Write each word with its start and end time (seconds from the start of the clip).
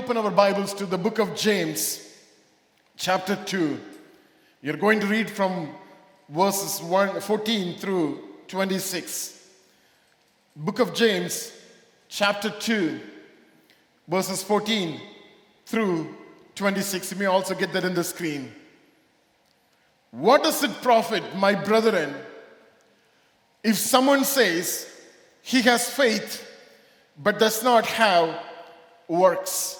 open 0.00 0.16
our 0.16 0.30
Bibles 0.30 0.72
to 0.72 0.86
the 0.86 0.96
book 0.96 1.18
of 1.18 1.36
James, 1.36 2.16
chapter 2.96 3.36
2. 3.36 3.78
You're 4.62 4.78
going 4.78 4.98
to 4.98 5.06
read 5.06 5.28
from 5.28 5.68
verses 6.30 6.82
1, 6.82 7.20
14 7.20 7.76
through 7.76 8.18
26. 8.48 9.46
Book 10.56 10.78
of 10.78 10.94
James, 10.94 11.52
chapter 12.08 12.48
2, 12.48 12.98
verses 14.08 14.42
14 14.42 14.98
through 15.66 16.16
26. 16.54 17.12
You 17.12 17.18
may 17.18 17.26
also 17.26 17.54
get 17.54 17.70
that 17.74 17.84
in 17.84 17.92
the 17.92 18.02
screen. 18.02 18.50
What 20.12 20.42
does 20.42 20.64
it 20.64 20.70
profit, 20.80 21.36
my 21.36 21.54
brethren, 21.54 22.14
if 23.62 23.76
someone 23.76 24.24
says 24.24 24.90
he 25.42 25.60
has 25.60 25.90
faith 25.90 26.42
but 27.18 27.38
does 27.38 27.62
not 27.62 27.84
have 27.84 28.34
works? 29.06 29.76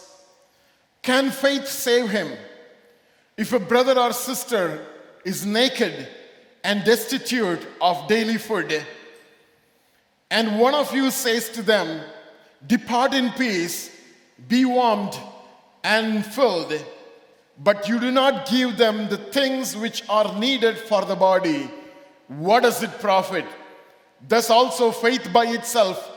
Can 1.03 1.31
faith 1.31 1.67
save 1.67 2.11
him? 2.11 2.33
If 3.37 3.53
a 3.53 3.59
brother 3.59 3.99
or 3.99 4.13
sister 4.13 4.85
is 5.25 5.47
naked 5.47 6.09
and 6.63 6.85
destitute 6.85 7.67
of 7.81 8.07
daily 8.07 8.37
food, 8.37 8.85
and 10.31 10.61
one 10.61 10.75
of 10.75 10.95
you 10.95 11.11
says 11.11 11.49
to 11.51 11.63
them, 11.63 12.03
Depart 12.67 13.15
in 13.15 13.31
peace, 13.31 13.91
be 14.47 14.65
warmed 14.65 15.19
and 15.83 16.25
filled, 16.25 16.73
but 17.59 17.89
you 17.89 17.99
do 17.99 18.11
not 18.11 18.49
give 18.49 18.77
them 18.77 19.09
the 19.09 19.17
things 19.17 19.77
which 19.77 20.03
are 20.09 20.39
needed 20.39 20.77
for 20.77 21.05
the 21.05 21.17
body, 21.17 21.71
what 22.29 22.63
does 22.63 22.83
it 22.83 23.01
profit? 23.01 23.45
Thus 24.29 24.51
also 24.51 24.93
faith 24.93 25.31
by 25.33 25.47
itself, 25.47 26.09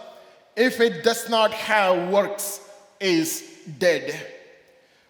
if 0.55 0.79
it 0.79 1.03
does 1.03 1.29
not 1.29 1.53
have 1.53 2.09
works, 2.09 2.59
is 2.99 3.43
dead. 3.79 4.32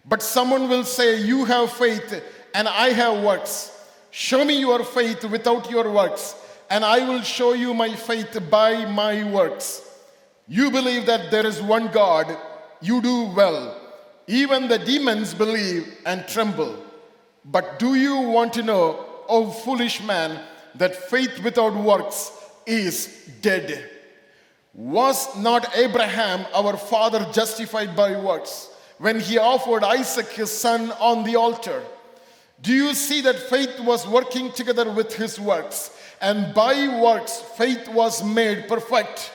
But 0.04 0.22
someone 0.22 0.68
will 0.68 0.84
say, 0.84 1.20
You 1.20 1.44
have 1.44 1.72
faith, 1.72 2.22
and 2.54 2.68
I 2.68 2.90
have 2.90 3.22
works. 3.22 3.70
Show 4.10 4.44
me 4.44 4.60
your 4.60 4.84
faith 4.84 5.24
without 5.24 5.70
your 5.70 5.90
works, 5.90 6.36
and 6.70 6.84
I 6.84 7.08
will 7.08 7.22
show 7.22 7.52
you 7.52 7.74
my 7.74 7.94
faith 7.94 8.38
by 8.50 8.84
my 8.84 9.24
works. 9.24 9.82
You 10.46 10.70
believe 10.70 11.06
that 11.06 11.30
there 11.30 11.46
is 11.46 11.62
one 11.62 11.88
God, 11.88 12.36
you 12.80 13.00
do 13.00 13.24
well. 13.34 13.80
Even 14.26 14.68
the 14.68 14.78
demons 14.78 15.34
believe 15.34 15.98
and 16.06 16.26
tremble. 16.28 16.76
But 17.44 17.78
do 17.78 17.94
you 17.94 18.20
want 18.20 18.52
to 18.54 18.62
know, 18.62 19.04
O 19.28 19.50
foolish 19.50 20.02
man, 20.02 20.40
that 20.76 20.94
faith 20.94 21.42
without 21.42 21.74
works 21.74 22.30
is 22.66 23.30
dead? 23.40 23.90
Was 24.74 25.36
not 25.36 25.76
Abraham, 25.76 26.46
our 26.54 26.76
father, 26.76 27.26
justified 27.32 27.96
by 27.96 28.16
works 28.18 28.70
when 28.98 29.20
he 29.20 29.38
offered 29.38 29.84
Isaac 29.84 30.28
his 30.28 30.50
son 30.50 30.92
on 30.92 31.24
the 31.24 31.36
altar? 31.36 31.82
Do 32.62 32.72
you 32.72 32.94
see 32.94 33.20
that 33.22 33.36
faith 33.36 33.80
was 33.80 34.06
working 34.06 34.52
together 34.52 34.90
with 34.90 35.14
his 35.14 35.38
works? 35.38 35.90
And 36.20 36.54
by 36.54 36.88
works, 37.00 37.40
faith 37.56 37.88
was 37.88 38.24
made 38.24 38.68
perfect. 38.68 39.32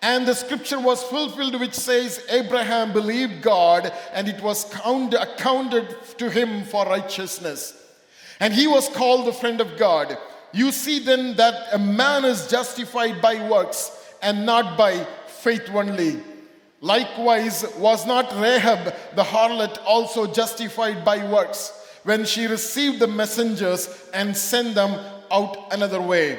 And 0.00 0.26
the 0.26 0.34
scripture 0.34 0.78
was 0.78 1.02
fulfilled, 1.02 1.58
which 1.58 1.74
says, 1.74 2.24
Abraham 2.30 2.92
believed 2.92 3.42
God, 3.42 3.92
and 4.12 4.28
it 4.28 4.40
was 4.40 4.64
count, 4.72 5.14
accounted 5.14 5.96
to 6.18 6.30
him 6.30 6.62
for 6.64 6.84
righteousness. 6.86 7.74
And 8.38 8.54
he 8.54 8.68
was 8.68 8.88
called 8.88 9.26
the 9.26 9.32
friend 9.32 9.60
of 9.60 9.76
God. 9.76 10.16
You 10.52 10.70
see 10.70 11.00
then 11.00 11.34
that 11.36 11.74
a 11.74 11.78
man 11.78 12.24
is 12.24 12.46
justified 12.46 13.20
by 13.20 13.48
works 13.48 13.90
and 14.22 14.46
not 14.46 14.78
by 14.78 15.04
faith 15.26 15.68
only. 15.70 16.22
Likewise, 16.80 17.64
was 17.76 18.06
not 18.06 18.32
Rahab 18.40 18.94
the 19.16 19.24
harlot 19.24 19.78
also 19.84 20.26
justified 20.32 21.04
by 21.04 21.28
works 21.28 21.72
when 22.04 22.24
she 22.24 22.46
received 22.46 23.00
the 23.00 23.08
messengers 23.08 24.08
and 24.14 24.36
sent 24.36 24.74
them 24.74 24.98
out 25.30 25.72
another 25.72 26.00
way? 26.00 26.38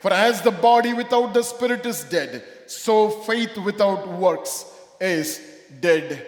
For 0.00 0.12
as 0.12 0.40
the 0.42 0.52
body 0.52 0.94
without 0.94 1.34
the 1.34 1.42
spirit 1.42 1.84
is 1.84 2.04
dead, 2.04 2.44
so 2.66 3.10
faith 3.10 3.58
without 3.58 4.08
works 4.08 4.64
is 5.00 5.40
dead 5.80 6.26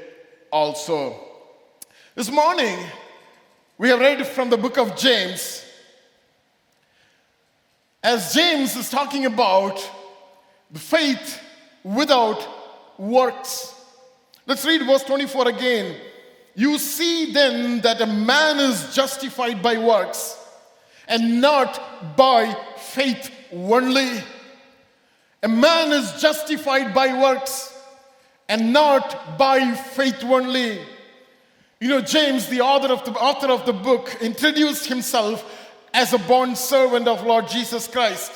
also. 0.51 1.19
This 2.15 2.31
morning, 2.31 2.79
we 3.79 3.89
have 3.89 4.01
read 4.01 4.27
from 4.27 4.51
the 4.51 4.59
book 4.59 4.77
of 4.77 4.97
James. 4.97 5.65
As 8.03 8.35
James 8.35 8.75
is 8.77 8.91
talking 8.91 9.25
about 9.27 9.89
the 10.71 10.81
faith 10.81 11.41
without 11.85 12.62
works. 12.99 13.75
Let's 14.47 14.65
read 14.65 14.85
verse 14.87 15.05
24 15.05 15.49
again. 15.49 15.97
You 16.55 16.79
see 16.79 17.33
then 17.33 17.81
that 17.81 18.01
a 18.01 18.07
man 18.07 18.59
is 18.59 18.95
justified 18.95 19.63
by 19.63 19.79
works 19.79 20.39
and 21.09 21.41
not 21.41 22.17
by 22.17 22.55
faith 22.77 23.31
only. 23.53 24.23
A 25.43 25.49
man 25.49 25.93
is 25.93 26.21
justified 26.21 26.95
by 26.95 27.21
works 27.21 27.77
and 28.49 28.73
not 28.73 29.39
by 29.39 29.75
faith 29.75 30.23
only. 30.25 30.81
You 31.81 31.89
know, 31.89 32.01
James, 32.01 32.47
the 32.47 32.61
author 32.61 32.93
of 32.93 33.05
the, 33.05 33.13
author 33.13 33.51
of 33.51 33.67
the 33.67 33.73
book, 33.73 34.17
introduced 34.21 34.87
himself 34.87 35.45
as 35.93 36.13
a 36.13 36.19
bond 36.19 36.57
servant 36.57 37.09
of 37.09 37.25
Lord 37.25 37.49
Jesus 37.49 37.89
Christ. 37.89 38.31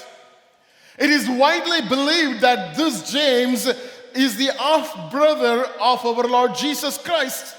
It 0.99 1.11
is 1.11 1.28
widely 1.28 1.87
believed 1.89 2.41
that 2.41 2.77
this 2.77 3.12
James 3.12 3.69
is 4.16 4.37
the 4.37 4.53
half 4.59 5.10
brother 5.10 5.65
of 5.81 6.04
our 6.04 6.27
Lord 6.27 6.54
Jesus 6.54 6.99
Christ. 6.99 7.54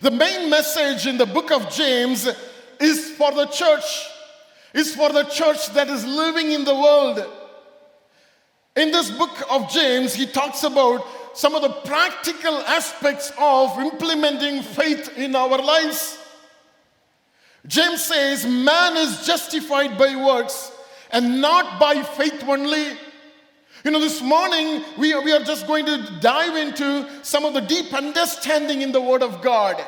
The 0.00 0.10
main 0.10 0.50
message 0.50 1.06
in 1.06 1.18
the 1.18 1.26
book 1.26 1.52
of 1.52 1.70
James 1.70 2.28
is 2.80 3.10
for 3.12 3.30
the 3.32 3.46
church, 3.46 4.08
is 4.74 4.94
for 4.94 5.12
the 5.12 5.24
church 5.24 5.68
that 5.74 5.88
is 5.88 6.04
living 6.04 6.52
in 6.52 6.64
the 6.64 6.74
world. 6.74 7.24
In 8.74 8.90
this 8.90 9.10
book 9.10 9.42
of 9.50 9.70
James, 9.70 10.14
he 10.14 10.26
talks 10.26 10.64
about 10.64 11.06
some 11.34 11.54
of 11.54 11.62
the 11.62 11.68
practical 11.68 12.56
aspects 12.62 13.32
of 13.38 13.78
implementing 13.78 14.62
faith 14.62 15.16
in 15.16 15.36
our 15.36 15.58
lives. 15.58 16.18
James 17.66 18.02
says, 18.02 18.44
Man 18.46 18.96
is 18.96 19.26
justified 19.26 19.96
by 19.96 20.16
works 20.16 20.72
and 21.10 21.40
not 21.40 21.78
by 21.78 22.02
faith 22.02 22.42
only. 22.46 22.96
You 23.84 23.90
know, 23.90 24.00
this 24.00 24.22
morning 24.22 24.84
we, 24.96 25.12
we 25.24 25.32
are 25.32 25.42
just 25.42 25.66
going 25.66 25.86
to 25.86 26.20
dive 26.20 26.56
into 26.56 27.08
some 27.24 27.44
of 27.44 27.52
the 27.52 27.60
deep 27.60 27.92
understanding 27.92 28.80
in 28.80 28.92
the 28.92 29.00
Word 29.00 29.24
of 29.24 29.42
God. 29.42 29.84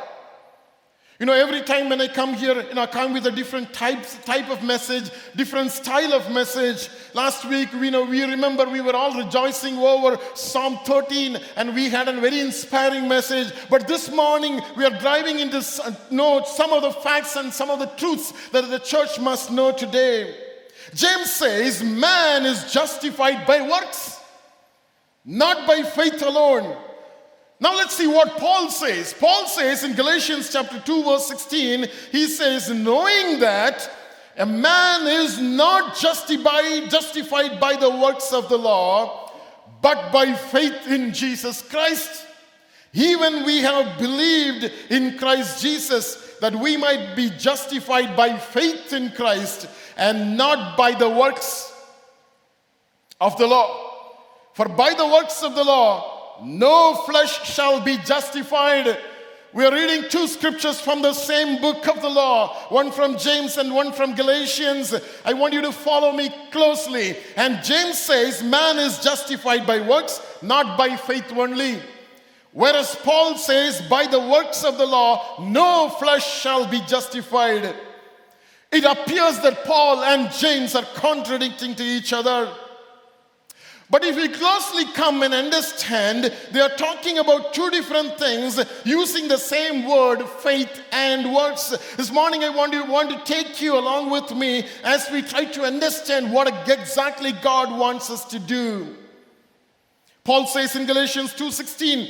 You 1.21 1.27
know, 1.27 1.33
every 1.33 1.63
time 1.63 1.91
when 1.91 2.01
I 2.01 2.09
come 2.09 2.35
here, 2.35 2.61
you 2.61 2.75
know, 2.75 2.83
I 2.83 2.87
come 2.87 3.13
with 3.13 3.25
a 3.29 3.31
different 3.31 3.73
types, 3.73 4.17
type 4.25 4.51
of 4.51 4.65
message, 4.65 5.11
different 5.37 5.71
style 5.71 6.13
of 6.13 6.29
message. 6.33 6.89
Last 7.15 7.45
week, 7.45 7.73
you 7.73 7.93
know, 7.93 8.03
we 8.03 8.25
remember 8.25 8.69
we 8.69 8.81
were 8.81 8.97
all 8.97 9.17
rejoicing 9.17 9.79
over 9.79 10.19
Psalm 10.35 10.81
13 10.85 11.39
and 11.55 11.73
we 11.73 11.89
had 11.89 12.09
a 12.09 12.21
very 12.21 12.41
inspiring 12.41 13.07
message. 13.07 13.53
But 13.71 13.87
this 13.87 14.11
morning, 14.11 14.61
we 14.77 14.85
are 14.85 14.99
driving 14.99 15.39
into 15.39 15.59
uh, 15.59 15.93
know 16.11 16.43
some 16.45 16.73
of 16.73 16.83
the 16.83 16.91
facts 16.91 17.37
and 17.37 17.53
some 17.53 17.71
of 17.71 17.79
the 17.79 17.87
truths 17.97 18.33
that 18.51 18.69
the 18.69 18.81
church 18.81 19.21
must 19.21 19.53
know 19.53 19.71
today. 19.71 20.44
James 20.95 21.33
says, 21.33 21.83
man 21.83 22.47
is 22.47 22.73
justified 22.73 23.47
by 23.47 23.69
works, 23.69 24.21
not 25.25 25.67
by 25.67 25.83
faith 25.83 26.23
alone. 26.23 26.77
Now 27.61 27.75
let's 27.77 27.97
see 27.97 28.07
what 28.07 28.37
Paul 28.39 28.71
says. 28.71 29.15
Paul 29.15 29.47
says 29.47 29.85
in 29.85 29.95
Galatians 29.95 30.53
chapter 30.53 30.81
2 30.81 31.05
verse 31.05 31.27
16, 31.29 31.87
he 32.13 32.27
says 32.27 32.71
knowing 32.71 33.41
that 33.41 33.91
a 34.37 34.47
man 34.47 35.07
is 35.07 35.41
not 35.41 35.97
justified 35.97 36.91
justified 36.91 37.61
by 37.61 37.77
the 37.77 37.91
works 37.91 38.33
of 38.33 38.49
the 38.49 38.59
law, 38.59 39.33
but 39.81 40.13
by 40.13 40.33
faith 40.33 40.89
in 40.89 41.13
Jesus 41.13 41.63
Christ. 41.63 42.27
Even 42.93 43.45
we 43.45 43.61
have 43.61 43.99
believed 43.99 44.71
in 44.91 45.19
Christ 45.19 45.63
Jesus 45.63 46.37
that 46.41 46.55
we 46.55 46.77
might 46.77 47.15
be 47.17 47.31
justified 47.31 48.17
by 48.17 48.37
faith 48.37 48.93
in 48.93 49.11
Christ 49.11 49.69
and 49.97 50.37
not 50.37 50.77
by 50.77 50.93
the 50.93 51.09
works 51.09 51.73
of 53.21 53.37
the 53.39 53.47
law. 53.47 53.91
For 54.55 54.69
by 54.69 54.95
the 54.95 55.07
works 55.07 55.43
of 55.43 55.55
the 55.55 55.65
law, 55.65 56.41
no 56.43 56.95
flesh 57.07 57.45
shall 57.45 57.81
be 57.81 57.97
justified. 57.99 58.99
We 59.53 59.65
are 59.65 59.73
reading 59.73 60.11
two 60.11 60.27
scriptures 60.27 60.81
from 60.81 61.01
the 61.01 61.13
same 61.13 61.61
book 61.61 61.87
of 61.87 62.03
the 62.03 62.09
law, 62.09 62.55
one 62.71 62.91
from 62.91 63.17
James 63.17 63.57
and 63.57 63.73
one 63.73 63.93
from 63.93 64.17
Galatians. 64.17 64.93
I 65.25 65.33
want 65.33 65.55
you 65.55 65.63
to 65.63 65.71
follow 65.71 66.11
me 66.11 66.29
closely. 66.51 67.17
And 67.37 67.63
James 67.63 67.97
says, 67.99 68.43
Man 68.43 68.79
is 68.81 68.99
justified 68.99 69.65
by 69.65 69.81
works, 69.87 70.21
not 70.43 70.77
by 70.77 70.97
faith 70.97 71.33
only. 71.33 71.81
Whereas 72.53 72.97
Paul 72.97 73.37
says, 73.37 73.81
By 73.83 74.09
the 74.09 74.19
works 74.19 74.65
of 74.65 74.77
the 74.77 74.87
law, 74.87 75.37
no 75.41 75.89
flesh 75.89 76.41
shall 76.41 76.67
be 76.67 76.81
justified. 76.89 77.75
It 78.75 78.83
appears 78.85 79.39
that 79.39 79.65
Paul 79.65 80.03
and 80.03 80.33
James 80.33 80.75
are 80.75 80.85
contradicting 80.97 81.77
to 81.77 81.85
each 81.85 82.13
other. 82.13 82.53
But 83.89 84.03
if 84.03 84.17
we 84.17 84.27
closely 84.27 84.87
come 84.95 85.23
and 85.23 85.33
understand, 85.33 86.35
they 86.51 86.61
are 86.61 86.71
talking 86.71 87.19
about 87.19 87.55
two 87.55 87.71
different 87.71 88.19
things 88.19 88.59
using 88.85 89.29
the 89.29 89.39
same 89.39 89.89
word, 89.89 90.25
faith 90.25 90.83
and 90.91 91.33
works. 91.33 91.69
This 91.97 92.11
morning, 92.11 92.43
I 92.43 92.49
want 92.49 92.73
to, 92.73 92.83
want 92.83 93.11
to 93.11 93.33
take 93.33 93.63
you 93.63 93.79
along 93.79 94.11
with 94.11 94.35
me 94.35 94.67
as 94.83 95.09
we 95.09 95.23
try 95.23 95.45
to 95.45 95.63
understand 95.63 96.33
what 96.33 96.49
exactly 96.69 97.31
God 97.31 97.79
wants 97.79 98.11
us 98.11 98.25
to 98.25 98.41
do. 98.41 98.97
Paul 100.25 100.49
says 100.49 100.75
in 100.75 100.87
Galatians 100.87 101.33
2:16, 101.35 102.09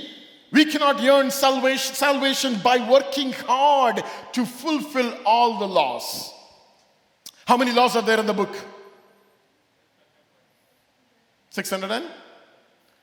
we 0.51 0.65
cannot 0.65 1.03
earn 1.03 1.31
salvation, 1.31 1.95
salvation 1.95 2.59
by 2.61 2.79
working 2.89 3.33
hard 3.33 4.03
to 4.33 4.47
fulfill 4.47 5.13
all 5.27 5.59
the 5.59 5.69
laws. 5.69 6.34
How 7.47 7.57
many 7.57 7.73
laws 7.73 7.97
are 7.97 8.03
there 8.03 8.21
in 8.21 8.27
the 8.27 8.33
book? 8.33 8.55
600 11.51 11.91
and 11.91 12.07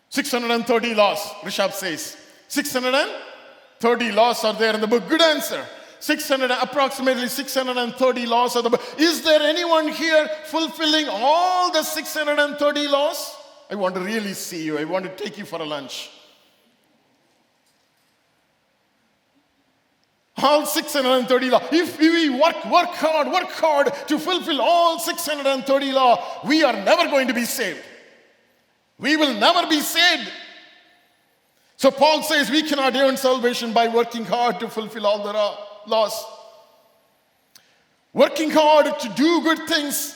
630 0.09 0.95
laws, 0.95 1.19
Rishabh 1.41 1.71
says. 1.71 2.17
630 2.47 4.11
laws 4.11 4.43
are 4.43 4.53
there 4.53 4.73
in 4.75 4.81
the 4.81 4.87
book. 4.87 5.07
Good 5.07 5.21
answer. 5.21 5.65
600, 6.01 6.49
approximately 6.51 7.27
630 7.27 8.25
laws 8.25 8.55
of 8.55 8.63
the 8.63 8.71
book. 8.71 8.81
Is 8.97 9.21
there 9.23 9.41
anyone 9.41 9.87
here 9.87 10.27
fulfilling 10.45 11.07
all 11.09 11.71
the 11.71 11.83
630 11.83 12.87
laws? 12.87 13.35
I 13.69 13.75
want 13.75 13.95
to 13.95 14.01
really 14.01 14.33
see 14.33 14.63
you. 14.65 14.79
I 14.79 14.83
want 14.83 15.05
to 15.05 15.23
take 15.23 15.37
you 15.37 15.45
for 15.45 15.61
a 15.61 15.65
lunch. 15.65 16.09
All 20.37 20.65
630 20.65 21.49
law. 21.49 21.61
If 21.71 21.99
we 21.99 22.29
work, 22.29 22.65
work 22.65 22.89
hard, 22.95 23.27
work 23.27 23.49
hard 23.49 23.93
to 24.07 24.17
fulfill 24.17 24.61
all 24.61 24.97
630 24.99 25.91
law, 25.91 26.41
we 26.45 26.63
are 26.63 26.73
never 26.73 27.09
going 27.09 27.27
to 27.27 27.33
be 27.33 27.45
saved. 27.45 27.81
We 28.97 29.17
will 29.17 29.33
never 29.33 29.67
be 29.67 29.81
saved. 29.81 30.31
So 31.75 31.91
Paul 31.91 32.23
says 32.23 32.49
we 32.49 32.63
cannot 32.63 32.95
earn 32.95 33.17
salvation 33.17 33.73
by 33.73 33.87
working 33.87 34.23
hard 34.23 34.59
to 34.59 34.69
fulfill 34.69 35.07
all 35.07 35.23
the 35.23 35.33
laws. 35.89 36.23
Working 38.13 38.51
hard 38.51 38.99
to 38.99 39.09
do 39.09 39.41
good 39.41 39.67
things 39.67 40.15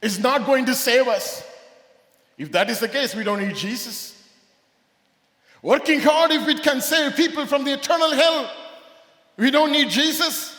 is 0.00 0.18
not 0.18 0.46
going 0.46 0.66
to 0.66 0.74
save 0.74 1.08
us. 1.08 1.42
If 2.38 2.52
that 2.52 2.70
is 2.70 2.80
the 2.80 2.88
case, 2.88 3.14
we 3.14 3.24
don't 3.24 3.40
need 3.40 3.56
Jesus. 3.56 4.12
Working 5.62 6.00
hard, 6.00 6.30
if 6.30 6.46
it 6.48 6.62
can 6.62 6.80
save 6.80 7.16
people 7.16 7.46
from 7.46 7.64
the 7.64 7.72
eternal 7.72 8.10
hell, 8.12 8.50
we 9.36 9.50
don't 9.50 9.72
need 9.72 9.90
Jesus. 9.90 10.54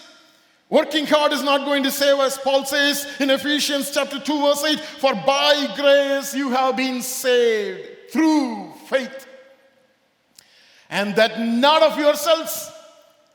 Working 0.69 1.06
hard 1.06 1.31
is 1.31 1.44
not 1.44 1.66
going 1.66 1.83
to 1.83 1.92
save 1.92 2.18
us. 2.19 2.38
Paul 2.38 2.66
says 2.66 3.07
in 3.19 3.30
Ephesians 3.30 3.92
chapter 3.92 4.19
2, 4.19 4.42
verse 4.42 4.63
8, 4.63 4.80
For 4.80 5.13
by 5.13 5.74
grace 5.75 6.33
you 6.33 6.50
have 6.50 6.75
been 6.75 7.01
saved 7.01 8.12
through 8.12 8.74
faith. 8.88 9.27
And 10.89 11.16
that 11.16 11.39
not 11.39 11.83
of 11.83 11.98
yourselves, 12.00 12.72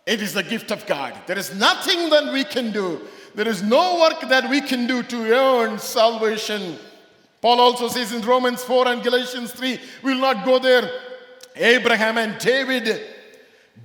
it 0.07 0.21
is 0.21 0.35
the 0.35 0.43
gift 0.43 0.71
of 0.71 0.87
God. 0.87 1.15
There 1.27 1.39
is 1.39 1.55
nothing 1.55 2.11
that 2.11 2.33
we 2.33 2.45
can 2.45 2.73
do. 2.73 3.01
There 3.35 3.49
is 3.49 3.63
no 3.63 4.01
work 4.01 4.29
that 4.29 4.51
we 4.51 4.61
can 4.61 4.87
do 4.87 5.03
to 5.05 5.33
earn 5.33 5.79
salvation. 5.79 6.79
Paul 7.41 7.61
also 7.61 7.89
says 7.89 8.13
in 8.13 8.23
Romans 8.23 8.63
4 8.65 8.89
and 8.89 9.03
Galatians 9.03 9.53
3, 9.53 9.81
we 10.03 10.15
will 10.15 10.21
not 10.21 10.45
go 10.45 10.59
there. 10.59 10.91
Abraham 11.55 12.19
and 12.19 12.39
David 12.39 13.07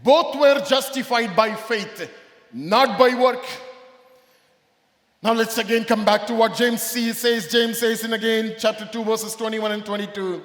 both 0.04 0.36
were 0.36 0.64
justified 0.66 1.36
by 1.36 1.56
faith 1.56 2.10
not 2.56 2.98
by 2.98 3.14
work. 3.14 3.46
Now 5.22 5.34
let's 5.34 5.58
again 5.58 5.84
come 5.84 6.06
back 6.06 6.26
to 6.28 6.34
what 6.34 6.56
James 6.56 6.82
says. 6.82 7.48
James 7.52 7.80
says 7.80 8.04
in 8.04 8.14
again 8.14 8.56
chapter 8.58 8.86
2, 8.86 9.04
verses 9.04 9.36
21 9.36 9.72
and 9.74 9.86
22. 9.86 10.42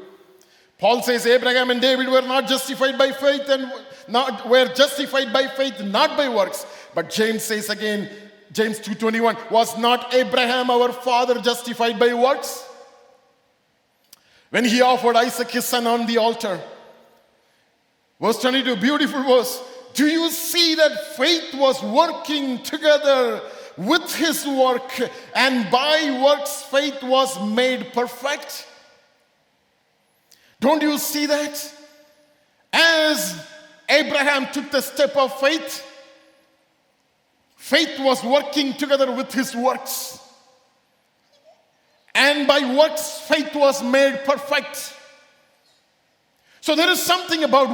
Paul 0.79 1.03
says 1.03 1.27
Abraham 1.27 1.71
and 1.71 1.81
David 1.81 2.09
were 2.09 2.23
not 2.23 2.49
justified 2.49 2.99
by 2.99 3.13
faith 3.13 3.49
and 3.49 3.71
not 4.09 4.49
were 4.49 4.67
justified 4.75 5.33
by 5.33 5.47
faith, 5.47 5.81
not 5.85 6.17
by 6.17 6.29
works. 6.29 6.67
But 6.95 7.11
James 7.11 7.45
says 7.45 7.69
again, 7.69 8.09
James 8.51 8.81
2:21, 8.81 9.37
was 9.51 9.79
not 9.79 10.13
Abraham 10.13 10.71
our 10.71 10.93
father 10.93 11.41
justified 11.41 11.99
by 11.99 12.13
works? 12.15 12.65
When 14.49 14.65
he 14.65 14.81
offered 14.81 15.15
Isaac 15.15 15.51
his 15.51 15.65
son 15.65 15.87
on 15.87 16.07
the 16.07 16.19
altar. 16.19 16.61
Verse 18.21 18.39
22, 18.41 18.77
beautiful 18.77 19.23
verse. 19.23 19.63
Do 19.95 20.07
you 20.07 20.31
see 20.31 20.75
that 20.75 21.17
faith 21.17 21.55
was 21.55 21.83
working 21.83 22.63
together 22.63 23.41
with 23.77 24.15
his 24.15 24.47
work, 24.47 24.93
and 25.35 25.71
by 25.71 26.21
works, 26.23 26.63
faith 26.63 27.03
was 27.03 27.41
made 27.43 27.93
perfect? 27.93 28.67
Don't 30.61 30.83
you 30.83 30.99
see 30.99 31.27
that? 31.27 31.75
As 32.73 33.43
Abraham 33.89 34.47
took 34.53 34.71
the 34.71 34.83
step 34.83 35.17
of 35.17 35.41
faith, 35.41 35.85
faith 37.57 37.99
was 37.99 38.23
working 38.23 38.75
together 38.75 39.11
with 39.11 39.33
his 39.33 39.57
works. 39.57 40.19
And 42.15 42.47
by 42.47 42.77
works, 42.77 43.21
faith 43.27 43.55
was 43.55 43.83
made 43.83 44.25
perfect. 44.25 44.95
So 46.61 46.75
there 46.75 46.91
is 46.91 47.03
something 47.03 47.45
about 47.45 47.69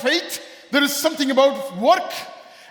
faith 0.00 0.40
there 0.72 0.82
is 0.82 0.96
something 0.96 1.30
about 1.30 1.76
work. 1.76 2.12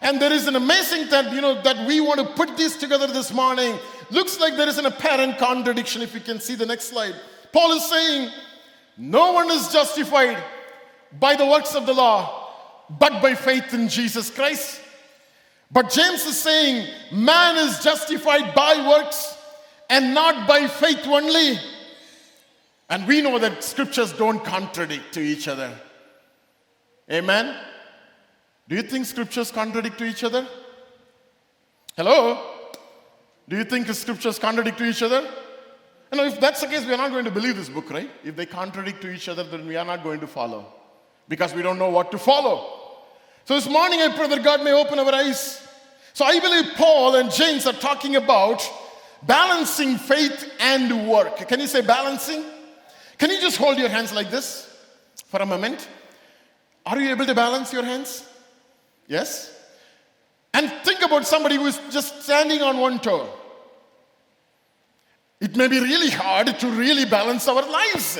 And 0.01 0.19
there 0.19 0.33
is 0.33 0.47
an 0.47 0.55
amazing 0.55 1.07
that, 1.09 1.31
you 1.31 1.39
know, 1.39 1.61
that 1.61 1.87
we 1.87 2.01
want 2.01 2.19
to 2.19 2.25
put 2.25 2.57
this 2.57 2.75
together 2.75 3.05
this 3.05 3.31
morning. 3.31 3.77
Looks 4.09 4.39
like 4.39 4.57
there 4.57 4.67
is 4.67 4.79
an 4.79 4.87
apparent 4.87 5.37
contradiction 5.37 6.01
if 6.01 6.15
you 6.15 6.19
can 6.19 6.39
see 6.39 6.55
the 6.55 6.65
next 6.65 6.85
slide. 6.85 7.13
Paul 7.53 7.71
is 7.73 7.87
saying, 7.87 8.31
no 8.97 9.33
one 9.33 9.51
is 9.51 9.71
justified 9.71 10.43
by 11.19 11.35
the 11.35 11.45
works 11.45 11.75
of 11.75 11.85
the 11.85 11.93
law, 11.93 12.49
but 12.89 13.21
by 13.21 13.35
faith 13.35 13.71
in 13.75 13.87
Jesus 13.87 14.31
Christ. 14.31 14.81
But 15.71 15.91
James 15.91 16.25
is 16.25 16.41
saying, 16.41 16.87
man 17.13 17.55
is 17.57 17.83
justified 17.83 18.55
by 18.55 18.87
works 18.89 19.37
and 19.91 20.15
not 20.15 20.47
by 20.47 20.67
faith 20.67 21.05
only. 21.05 21.59
And 22.91 23.07
we 23.07 23.21
know 23.21 23.39
that 23.39 23.63
scriptures 23.63 24.11
don't 24.11 24.43
contradict 24.43 25.13
to 25.13 25.21
each 25.21 25.47
other. 25.47 25.71
Amen. 27.09 27.55
Do 28.67 28.75
you 28.75 28.81
think 28.81 29.05
scriptures 29.05 29.49
contradict 29.49 29.97
to 29.99 30.03
each 30.03 30.25
other? 30.25 30.45
Hello? 31.95 32.67
Do 33.47 33.55
you 33.55 33.63
think 33.63 33.87
scriptures 33.87 34.37
contradict 34.37 34.77
to 34.79 34.83
each 34.83 35.01
other? 35.01 35.21
You 36.11 36.17
know, 36.17 36.25
if 36.25 36.41
that's 36.41 36.59
the 36.59 36.67
case, 36.67 36.85
we 36.85 36.93
are 36.93 36.97
not 36.97 37.11
going 37.11 37.23
to 37.23 37.31
believe 37.31 37.55
this 37.55 37.69
book, 37.69 37.89
right? 37.89 38.11
If 38.25 38.35
they 38.35 38.45
contradict 38.45 39.01
to 39.03 39.09
each 39.09 39.29
other, 39.29 39.45
then 39.45 39.65
we 39.65 39.77
are 39.77 39.85
not 39.85 40.03
going 40.03 40.19
to 40.19 40.27
follow 40.27 40.65
because 41.29 41.53
we 41.53 41.61
don't 41.61 41.79
know 41.79 41.89
what 41.89 42.11
to 42.11 42.17
follow. 42.17 42.97
So 43.45 43.55
this 43.55 43.69
morning, 43.69 44.01
I 44.01 44.13
pray 44.13 44.27
that 44.27 44.43
God 44.43 44.65
may 44.65 44.73
open 44.73 44.99
our 44.99 45.15
eyes. 45.15 45.65
So 46.11 46.25
I 46.25 46.37
believe 46.41 46.73
Paul 46.75 47.15
and 47.15 47.31
James 47.31 47.65
are 47.65 47.73
talking 47.73 48.17
about 48.17 48.69
balancing 49.23 49.97
faith 49.97 50.51
and 50.59 51.07
work. 51.07 51.37
Can 51.47 51.61
you 51.61 51.67
say 51.67 51.79
balancing? 51.79 52.43
Can 53.21 53.29
you 53.29 53.39
just 53.39 53.57
hold 53.57 53.77
your 53.77 53.87
hands 53.87 54.11
like 54.11 54.31
this 54.31 54.67
for 55.27 55.39
a 55.43 55.45
moment? 55.45 55.87
Are 56.87 56.99
you 56.99 57.11
able 57.11 57.27
to 57.27 57.35
balance 57.35 57.71
your 57.71 57.83
hands? 57.83 58.27
Yes? 59.07 59.55
And 60.55 60.71
think 60.83 61.03
about 61.03 61.27
somebody 61.27 61.55
who 61.57 61.67
is 61.67 61.79
just 61.91 62.23
standing 62.23 62.63
on 62.63 62.79
one 62.79 62.97
toe. 62.97 63.29
It 65.39 65.55
may 65.55 65.67
be 65.67 65.79
really 65.79 66.09
hard 66.09 66.47
to 66.61 66.67
really 66.71 67.05
balance 67.05 67.47
our 67.47 67.61
lives. 67.61 68.19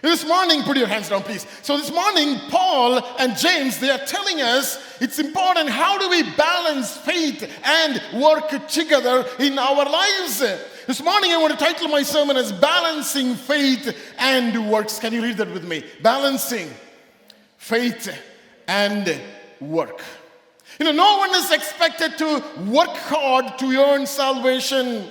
This 0.00 0.26
morning, 0.26 0.62
put 0.62 0.78
your 0.78 0.86
hands 0.86 1.10
down, 1.10 1.24
please. 1.24 1.46
So, 1.60 1.76
this 1.76 1.92
morning, 1.92 2.38
Paul 2.48 3.04
and 3.18 3.36
James, 3.36 3.78
they 3.78 3.90
are 3.90 3.98
telling 3.98 4.40
us 4.40 4.78
it's 4.98 5.18
important. 5.18 5.68
How 5.68 5.98
do 5.98 6.08
we 6.08 6.22
balance 6.36 6.96
faith 6.96 7.52
and 7.64 8.00
work 8.18 8.66
together 8.68 9.26
in 9.40 9.58
our 9.58 9.84
lives? 9.84 10.42
This 10.88 11.02
morning, 11.02 11.32
I 11.32 11.36
want 11.36 11.52
to 11.52 11.62
title 11.62 11.88
my 11.88 12.02
sermon 12.02 12.38
as 12.38 12.50
Balancing 12.50 13.34
Faith 13.34 13.94
and 14.16 14.70
Works. 14.70 14.98
Can 14.98 15.12
you 15.12 15.22
read 15.22 15.36
that 15.36 15.52
with 15.52 15.68
me? 15.68 15.84
Balancing 16.02 16.70
faith 17.58 18.10
and 18.66 19.20
work. 19.60 20.00
You 20.80 20.86
know, 20.86 20.92
no 20.92 21.18
one 21.18 21.34
is 21.34 21.50
expected 21.50 22.16
to 22.16 22.42
work 22.70 22.96
hard 22.96 23.58
to 23.58 23.66
earn 23.66 24.06
salvation. 24.06 25.06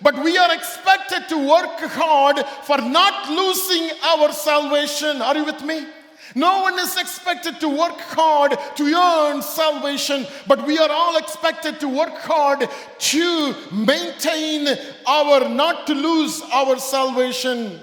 But 0.00 0.24
we 0.24 0.38
are 0.38 0.54
expected 0.54 1.28
to 1.28 1.46
work 1.46 1.78
hard 1.78 2.38
for 2.64 2.78
not 2.78 3.28
losing 3.28 3.90
our 4.02 4.32
salvation. 4.32 5.20
Are 5.20 5.36
you 5.36 5.44
with 5.44 5.62
me? 5.62 5.88
No 6.34 6.62
one 6.62 6.78
is 6.78 6.96
expected 6.96 7.60
to 7.60 7.68
work 7.68 7.98
hard 7.98 8.56
to 8.76 8.84
earn 8.84 9.42
salvation, 9.42 10.26
but 10.46 10.66
we 10.66 10.78
are 10.78 10.90
all 10.90 11.16
expected 11.16 11.80
to 11.80 11.88
work 11.88 12.14
hard 12.18 12.68
to 12.98 13.54
maintain 13.72 14.68
our, 15.06 15.48
not 15.48 15.86
to 15.86 15.94
lose 15.94 16.42
our 16.52 16.78
salvation. 16.78 17.80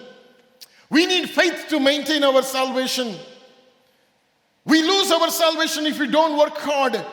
We 0.89 1.05
need 1.05 1.29
faith 1.29 1.65
to 1.69 1.79
maintain 1.79 2.23
our 2.23 2.43
salvation. 2.43 3.15
We 4.63 4.81
lose 4.81 5.11
our 5.11 5.29
salvation 5.29 5.85
if 5.85 5.99
we 5.99 6.07
don't 6.07 6.37
work 6.37 6.57
hard. 6.57 7.03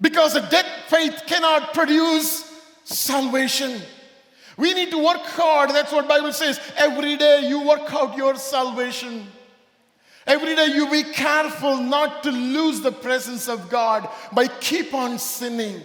Because 0.00 0.36
a 0.36 0.48
dead 0.48 0.66
faith 0.86 1.22
cannot 1.26 1.74
produce 1.74 2.44
salvation. 2.84 3.80
We 4.56 4.74
need 4.74 4.90
to 4.90 4.98
work 4.98 5.22
hard. 5.22 5.70
That's 5.70 5.92
what 5.92 6.08
Bible 6.08 6.32
says. 6.32 6.60
Every 6.76 7.16
day 7.16 7.48
you 7.48 7.66
work 7.66 7.92
out 7.92 8.16
your 8.16 8.36
salvation. 8.36 9.26
Every 10.28 10.54
day 10.54 10.66
you 10.66 10.90
be 10.90 11.04
careful 11.04 11.78
not 11.78 12.22
to 12.24 12.30
lose 12.30 12.82
the 12.82 12.92
presence 12.92 13.48
of 13.48 13.70
God 13.70 14.06
by 14.30 14.46
keep 14.46 14.92
on 14.92 15.18
sinning. 15.18 15.80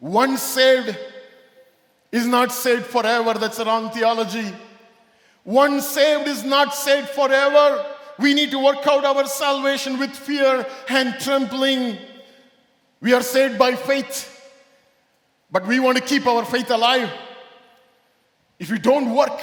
Once 0.00 0.40
saved 0.40 0.98
is 2.10 2.26
not 2.26 2.50
saved 2.50 2.86
forever. 2.86 3.34
That's 3.34 3.58
a 3.58 3.64
wrong 3.66 3.90
theology. 3.90 4.50
One 5.44 5.82
saved 5.82 6.28
is 6.28 6.42
not 6.42 6.74
saved 6.74 7.10
forever. 7.10 7.84
We 8.18 8.32
need 8.32 8.50
to 8.52 8.58
work 8.58 8.86
out 8.86 9.04
our 9.04 9.26
salvation 9.26 9.98
with 9.98 10.16
fear 10.16 10.66
and 10.88 11.20
trembling. 11.20 11.98
We 13.02 13.12
are 13.12 13.22
saved 13.22 13.58
by 13.58 13.74
faith, 13.74 14.50
but 15.50 15.66
we 15.66 15.78
want 15.78 15.98
to 15.98 16.02
keep 16.02 16.26
our 16.26 16.46
faith 16.46 16.70
alive. 16.70 17.10
If 18.58 18.70
we 18.70 18.78
don't 18.78 19.14
work 19.14 19.38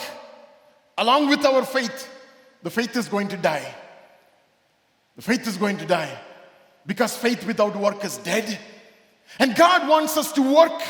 along 0.97 1.29
with 1.29 1.45
our 1.45 1.63
faith, 1.63 2.15
the 2.63 2.69
faith 2.69 2.95
is 2.95 3.07
going 3.07 3.27
to 3.29 3.37
die. 3.37 3.75
The 5.15 5.21
faith 5.21 5.47
is 5.47 5.57
going 5.57 5.77
to 5.77 5.85
die 5.85 6.17
because 6.85 7.15
faith 7.15 7.45
without 7.45 7.75
work 7.75 8.03
is 8.05 8.17
dead. 8.17 8.57
And 9.39 9.55
God 9.55 9.87
wants 9.87 10.17
us 10.17 10.31
to 10.33 10.41
work 10.41 10.81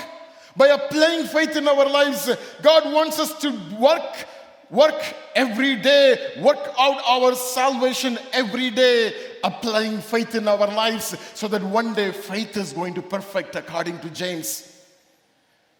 by 0.55 0.67
applying 0.67 1.25
faith 1.27 1.55
in 1.55 1.67
our 1.67 1.89
lives. 1.89 2.29
God 2.61 2.91
wants 2.93 3.19
us 3.19 3.39
to 3.41 3.51
work 3.79 4.25
work 4.69 5.01
every 5.35 5.75
day, 5.77 6.33
work 6.39 6.59
out 6.77 7.01
our 7.07 7.35
salvation 7.35 8.17
every 8.33 8.69
day, 8.69 9.13
applying 9.43 9.99
faith 9.99 10.35
in 10.35 10.47
our 10.47 10.67
lives 10.67 11.15
so 11.33 11.47
that 11.47 11.63
one 11.63 11.93
day 11.93 12.11
faith 12.11 12.57
is 12.57 12.73
going 12.73 12.93
to 12.93 13.01
perfect 13.01 13.55
according 13.55 13.99
to 13.99 14.09
James. 14.09 14.66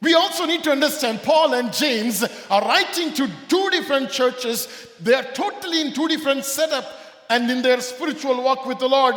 We 0.01 0.13
also 0.13 0.45
need 0.45 0.63
to 0.63 0.71
understand 0.71 1.23
Paul 1.23 1.53
and 1.53 1.73
James 1.73 2.23
are 2.49 2.61
writing 2.61 3.13
to 3.13 3.29
two 3.47 3.69
different 3.71 4.11
churches. 4.11 4.87
They 5.01 5.13
are 5.13 5.23
totally 5.23 5.81
in 5.81 5.93
two 5.93 6.07
different 6.07 6.45
setup 6.45 6.85
and 7.29 7.49
in 7.49 7.61
their 7.61 7.81
spiritual 7.81 8.41
walk 8.43 8.65
with 8.65 8.79
the 8.79 8.87
Lord. 8.87 9.15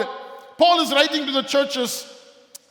Paul 0.56 0.80
is 0.80 0.92
writing 0.92 1.26
to 1.26 1.32
the 1.32 1.42
churches. 1.42 2.06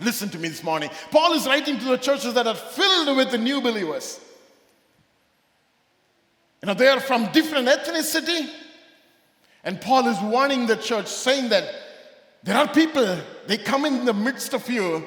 Listen 0.01 0.29
to 0.29 0.39
me 0.39 0.47
this 0.47 0.63
morning. 0.63 0.89
Paul 1.11 1.33
is 1.33 1.45
writing 1.45 1.77
to 1.77 1.85
the 1.85 1.97
churches 1.97 2.33
that 2.33 2.47
are 2.47 2.55
filled 2.55 3.15
with 3.15 3.31
the 3.31 3.37
new 3.37 3.61
believers. 3.61 4.19
You 6.61 6.67
know, 6.67 6.73
they 6.73 6.87
are 6.87 6.99
from 6.99 7.31
different 7.31 7.67
ethnicity. 7.67 8.49
And 9.63 9.79
Paul 9.79 10.07
is 10.07 10.19
warning 10.21 10.65
the 10.65 10.77
church, 10.77 11.07
saying 11.07 11.49
that 11.49 11.69
there 12.43 12.57
are 12.57 12.67
people, 12.67 13.17
they 13.45 13.57
come 13.57 13.85
in 13.85 14.05
the 14.05 14.13
midst 14.13 14.53
of 14.53 14.67
you 14.69 15.05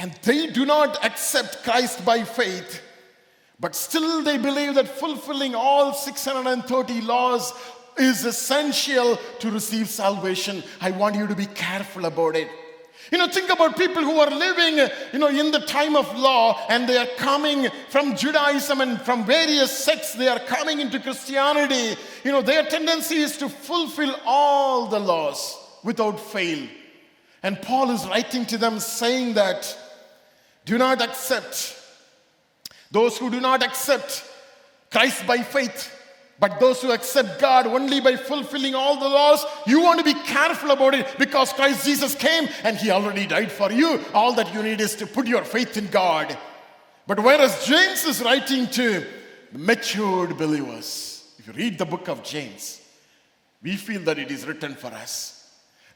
and 0.00 0.14
they 0.22 0.46
do 0.46 0.64
not 0.64 1.04
accept 1.04 1.62
Christ 1.62 2.06
by 2.06 2.24
faith, 2.24 2.80
but 3.60 3.74
still 3.74 4.22
they 4.22 4.38
believe 4.38 4.76
that 4.76 4.88
fulfilling 4.88 5.54
all 5.54 5.92
630 5.92 7.02
laws 7.02 7.52
is 7.98 8.24
essential 8.24 9.18
to 9.40 9.50
receive 9.50 9.90
salvation. 9.90 10.62
I 10.80 10.92
want 10.92 11.16
you 11.16 11.26
to 11.26 11.34
be 11.34 11.44
careful 11.44 12.06
about 12.06 12.34
it. 12.34 12.48
You 13.12 13.18
know, 13.18 13.28
think 13.28 13.50
about 13.50 13.76
people 13.76 14.02
who 14.02 14.18
are 14.20 14.30
living, 14.30 14.88
you 15.12 15.18
know, 15.18 15.28
in 15.28 15.50
the 15.50 15.66
time 15.66 15.96
of 15.96 16.16
law 16.16 16.58
and 16.70 16.88
they 16.88 16.96
are 16.96 17.08
coming 17.18 17.68
from 17.90 18.16
Judaism 18.16 18.80
and 18.80 18.98
from 19.02 19.26
various 19.26 19.70
sects, 19.70 20.14
they 20.14 20.28
are 20.28 20.40
coming 20.40 20.80
into 20.80 20.98
Christianity. 20.98 22.00
You 22.24 22.32
know, 22.32 22.40
their 22.40 22.64
tendency 22.64 23.16
is 23.16 23.36
to 23.36 23.50
fulfill 23.50 24.16
all 24.24 24.86
the 24.86 24.98
laws 24.98 25.58
without 25.84 26.18
fail. 26.18 26.66
And 27.42 27.60
Paul 27.60 27.90
is 27.90 28.06
writing 28.06 28.46
to 28.46 28.56
them 28.56 28.80
saying 28.80 29.34
that 29.34 29.76
do 30.64 30.78
not 30.78 31.00
accept 31.02 31.76
those 32.90 33.18
who 33.18 33.30
do 33.30 33.40
not 33.40 33.62
accept 33.62 34.24
Christ 34.90 35.26
by 35.26 35.38
faith 35.38 35.96
but 36.40 36.58
those 36.58 36.80
who 36.80 36.90
accept 36.90 37.38
God 37.38 37.66
only 37.66 38.00
by 38.00 38.16
fulfilling 38.16 38.74
all 38.74 38.98
the 38.98 39.08
laws, 39.08 39.44
you 39.66 39.82
want 39.82 39.98
to 39.98 40.04
be 40.04 40.14
careful 40.14 40.70
about 40.70 40.94
it 40.94 41.06
because 41.18 41.52
Christ 41.52 41.84
Jesus 41.84 42.14
came 42.14 42.48
and 42.64 42.78
He 42.78 42.90
already 42.90 43.26
died 43.26 43.52
for 43.52 43.70
you. 43.70 44.00
All 44.14 44.32
that 44.32 44.52
you 44.54 44.62
need 44.62 44.80
is 44.80 44.96
to 44.96 45.06
put 45.06 45.26
your 45.26 45.44
faith 45.44 45.76
in 45.76 45.88
God. 45.88 46.36
But 47.06 47.20
whereas 47.20 47.66
James 47.66 48.06
is 48.06 48.22
writing 48.22 48.66
to 48.68 49.04
matured 49.52 50.38
believers, 50.38 51.34
if 51.38 51.46
you 51.46 51.52
read 51.52 51.76
the 51.76 51.84
book 51.84 52.08
of 52.08 52.22
James, 52.22 52.80
we 53.62 53.76
feel 53.76 54.00
that 54.02 54.18
it 54.18 54.30
is 54.30 54.46
written 54.46 54.74
for 54.74 54.88
us. 54.88 55.36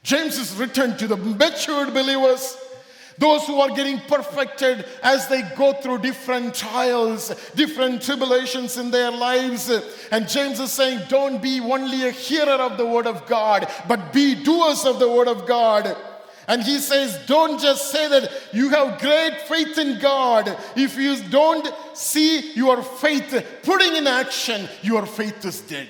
James 0.03 0.37
is 0.37 0.55
written 0.55 0.95
to 0.97 1.07
the 1.07 1.17
matured 1.17 1.91
believers 1.91 2.55
those 3.17 3.45
who 3.45 3.59
are 3.59 3.69
getting 3.69 3.99
perfected 4.01 4.85
as 5.01 5.27
they 5.27 5.41
go 5.55 5.73
through 5.73 5.99
different 5.99 6.53
trials, 6.53 7.29
different 7.55 8.01
tribulations 8.01 8.77
in 8.77 8.91
their 8.91 9.11
lives. 9.11 9.69
And 10.11 10.27
James 10.27 10.59
is 10.59 10.71
saying, 10.71 11.01
Don't 11.07 11.41
be 11.41 11.59
only 11.61 12.07
a 12.07 12.11
hearer 12.11 12.61
of 12.61 12.77
the 12.77 12.85
word 12.85 13.07
of 13.07 13.25
God, 13.25 13.71
but 13.87 14.11
be 14.11 14.43
doers 14.43 14.85
of 14.85 14.99
the 14.99 15.09
word 15.09 15.27
of 15.27 15.47
God. 15.47 15.95
And 16.47 16.61
he 16.61 16.77
says, 16.77 17.17
Don't 17.25 17.59
just 17.59 17.89
say 17.89 18.07
that 18.09 18.31
you 18.51 18.69
have 18.69 18.99
great 18.99 19.41
faith 19.47 19.77
in 19.77 19.99
God. 19.99 20.55
If 20.75 20.97
you 20.97 21.17
don't 21.29 21.67
see 21.93 22.53
your 22.53 22.83
faith 22.83 23.45
putting 23.63 23.95
in 23.95 24.07
action, 24.07 24.67
your 24.81 25.05
faith 25.05 25.43
is 25.45 25.61
dead. 25.61 25.87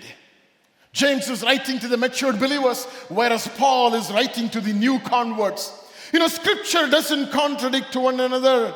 James 0.94 1.30
is 1.30 1.44
writing 1.44 1.78
to 1.80 1.90
the 1.90 1.98
matured 1.98 2.40
believers, 2.40 2.86
whereas 3.10 3.50
Paul 3.58 3.96
is 3.96 4.10
writing 4.12 4.50
to 4.52 4.62
the 4.62 4.72
new 4.72 5.00
converts. 5.00 5.85
You 6.16 6.20
know, 6.20 6.30
scripture 6.30 6.90
doesn't 6.90 7.32
contradict 7.32 7.92
to 7.92 8.00
one 8.00 8.22
another. 8.22 8.74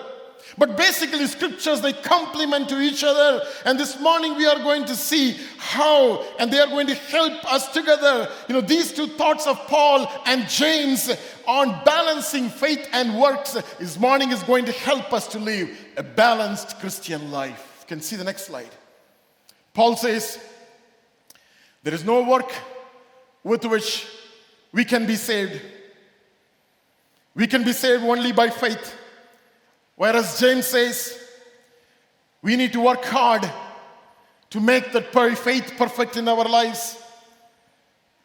But 0.58 0.76
basically, 0.76 1.26
scriptures 1.26 1.80
they 1.80 1.94
complement 1.94 2.68
to 2.68 2.82
each 2.82 3.02
other. 3.02 3.42
And 3.64 3.80
this 3.80 3.98
morning 4.02 4.36
we 4.36 4.46
are 4.46 4.58
going 4.58 4.84
to 4.84 4.94
see 4.94 5.38
how, 5.58 6.26
and 6.38 6.52
they 6.52 6.60
are 6.60 6.68
going 6.68 6.88
to 6.88 6.96
help 6.96 7.50
us 7.50 7.72
together. 7.72 8.30
You 8.50 8.56
know, 8.56 8.60
these 8.60 8.92
two 8.92 9.08
thoughts 9.08 9.48
of 9.48 9.56
Paul 9.68 10.12
and 10.26 10.50
James 10.50 11.10
on 11.48 11.82
balancing 11.86 12.50
faith 12.50 12.86
and 12.92 13.18
works 13.18 13.54
this 13.80 13.98
morning 13.98 14.32
is 14.32 14.44
going 14.44 14.66
to 14.66 14.74
help 14.74 15.14
us 15.14 15.26
to 15.30 15.40
live 15.40 15.70
a 15.96 16.04
balanced 16.04 16.78
Christian 16.82 17.32
life. 17.32 17.78
You 17.84 17.88
can 17.88 18.02
see 18.02 18.18
the 18.18 18.26
next 18.26 18.48
slide. 18.48 18.76
Paul 19.74 19.96
says, 19.96 20.40
There 21.84 21.94
is 21.94 22.04
no 22.04 22.22
work 22.22 22.52
with 23.46 23.64
which 23.64 24.08
we 24.74 24.84
can 24.84 25.06
be 25.06 25.16
saved. 25.16 25.62
We 27.36 27.48
can 27.48 27.64
be 27.64 27.74
saved 27.74 28.04
only 28.04 28.32
by 28.32 28.50
faith. 28.50 28.96
Whereas 29.96 30.40
James 30.40 30.66
says, 30.66 31.20
we 32.42 32.56
need 32.56 32.74
to 32.74 32.82
work 32.82 33.04
hard 33.04 33.50
to 34.50 34.60
make 34.60 34.92
that 34.94 35.14
faith 35.38 35.74
perfect 35.78 36.18
in 36.18 36.28
our 36.28 36.46
lives. 36.46 36.98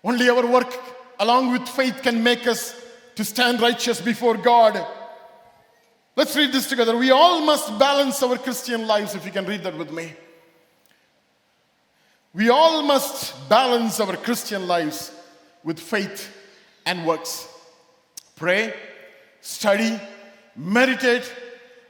Only 0.03 0.29
our 0.29 0.47
work 0.47 0.73
along 1.19 1.53
with 1.53 1.69
faith 1.69 2.01
can 2.03 2.23
make 2.23 2.47
us 2.47 2.81
to 3.17 3.25
stand 3.25 3.61
righteous 3.61 4.01
before 4.01 4.37
God. 4.37 4.87
Let's 6.17 6.37
read 6.37 6.53
this 6.53 6.69
together. 6.69 6.97
We 6.97 7.11
all 7.11 7.41
must 7.41 7.79
balance 7.79 8.23
our 8.23 8.39
Christian 8.39 8.87
lives, 8.87 9.15
if 9.15 9.27
you 9.27 9.33
can 9.33 9.47
read 9.47 9.65
that 9.65 9.77
with 9.77 9.91
me. 9.91 10.13
We 12.33 12.51
all 12.51 12.83
must 12.83 13.49
balance 13.49 14.01
our 14.01 14.17
Christian 14.17 14.67
lives 14.67 15.13
with 15.63 15.79
faith 15.79 16.33
and 16.87 17.07
works. 17.07 17.49
Pray 18.37 18.75
study, 19.45 20.01
meditate, 20.57 21.31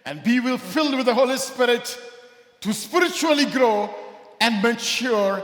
and 0.05 0.23
be 0.25 0.41
filled 0.59 0.97
with 0.97 1.07
the 1.07 1.15
Holy 1.15 1.37
Spirit 1.37 1.99
to 2.61 2.73
spiritually 2.73 3.45
grow 3.47 3.89
and 4.41 4.61
mature 4.61 5.41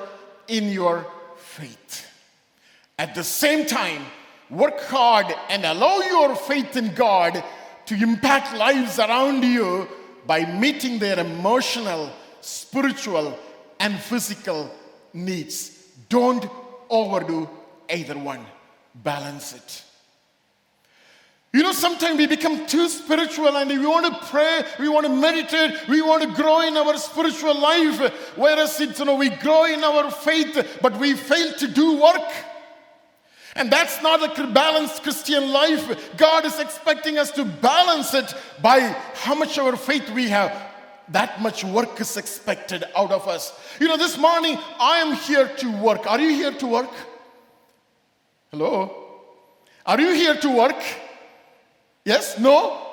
in 0.48 0.70
your 0.70 1.06
faith. 1.36 2.06
At 2.98 3.14
the 3.14 3.22
same 3.22 3.64
time, 3.64 4.02
work 4.50 4.80
hard 4.80 5.26
and 5.48 5.64
allow 5.64 5.98
your 6.00 6.34
faith 6.34 6.76
in 6.76 6.92
God 6.94 7.42
to 7.86 7.94
impact 7.94 8.56
lives 8.56 8.98
around 8.98 9.44
you 9.44 9.88
by 10.26 10.44
meeting 10.44 10.98
their 10.98 11.20
emotional, 11.20 12.10
spiritual, 12.40 13.38
and 13.78 13.96
physical 13.98 14.68
needs. 15.14 15.78
Don't 16.08 16.44
overdo 16.90 17.48
either 17.88 18.18
one, 18.18 18.44
balance 18.96 19.54
it. 19.54 19.84
You 21.52 21.64
know, 21.64 21.72
sometimes 21.72 22.16
we 22.16 22.28
become 22.28 22.64
too 22.66 22.88
spiritual 22.88 23.56
and 23.56 23.68
we 23.68 23.84
want 23.84 24.06
to 24.06 24.28
pray, 24.28 24.62
we 24.78 24.88
want 24.88 25.04
to 25.06 25.12
meditate, 25.12 25.88
we 25.88 26.00
want 26.00 26.22
to 26.22 26.28
grow 26.40 26.60
in 26.60 26.76
our 26.76 26.96
spiritual 26.96 27.58
life. 27.58 27.98
Whereas 28.36 28.80
it's, 28.80 29.00
you 29.00 29.04
know, 29.04 29.16
we 29.16 29.30
grow 29.30 29.64
in 29.64 29.82
our 29.82 30.12
faith, 30.12 30.78
but 30.80 30.96
we 30.98 31.14
fail 31.14 31.52
to 31.54 31.66
do 31.66 32.00
work. 32.00 32.30
And 33.56 33.68
that's 33.68 34.00
not 34.00 34.38
a 34.38 34.46
balanced 34.46 35.02
Christian 35.02 35.50
life. 35.50 36.16
God 36.16 36.44
is 36.44 36.60
expecting 36.60 37.18
us 37.18 37.32
to 37.32 37.44
balance 37.44 38.14
it 38.14 38.32
by 38.62 38.94
how 39.14 39.34
much 39.34 39.58
our 39.58 39.76
faith 39.76 40.08
we 40.10 40.28
have. 40.28 40.56
That 41.08 41.42
much 41.42 41.64
work 41.64 42.00
is 42.00 42.16
expected 42.16 42.84
out 42.96 43.10
of 43.10 43.26
us. 43.26 43.52
You 43.80 43.88
know, 43.88 43.96
this 43.96 44.16
morning 44.16 44.56
I 44.78 44.98
am 44.98 45.16
here 45.16 45.48
to 45.48 45.82
work. 45.82 46.06
Are 46.06 46.20
you 46.20 46.28
here 46.28 46.52
to 46.52 46.66
work? 46.68 46.90
Hello? 48.52 48.94
Are 49.84 50.00
you 50.00 50.14
here 50.14 50.36
to 50.36 50.56
work? 50.56 50.80
Yes? 52.04 52.38
No? 52.38 52.86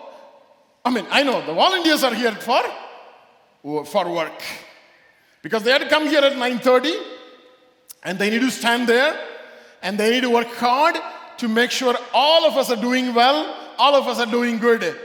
I 0.83 0.89
mean, 0.89 1.05
I 1.09 1.23
know 1.23 1.45
the 1.45 1.53
volunteers 1.53 2.03
are 2.03 2.13
here 2.13 2.33
for 2.33 2.63
for 3.85 4.09
work. 4.09 4.41
Because 5.41 5.63
they 5.63 5.71
had 5.71 5.81
to 5.81 5.89
come 5.89 6.07
here 6.07 6.21
at 6.21 6.33
9:30 6.33 6.93
and 8.03 8.17
they 8.17 8.29
need 8.29 8.41
to 8.41 8.51
stand 8.51 8.87
there 8.87 9.17
and 9.81 9.97
they 9.97 10.09
need 10.11 10.21
to 10.21 10.29
work 10.29 10.47
hard 10.55 10.95
to 11.37 11.47
make 11.47 11.71
sure 11.71 11.95
all 12.13 12.45
of 12.45 12.57
us 12.57 12.69
are 12.71 12.81
doing 12.81 13.13
well, 13.13 13.55
all 13.77 13.95
of 13.95 14.07
us 14.07 14.19
are 14.19 14.31
doing 14.31 14.57
good. 14.57 14.95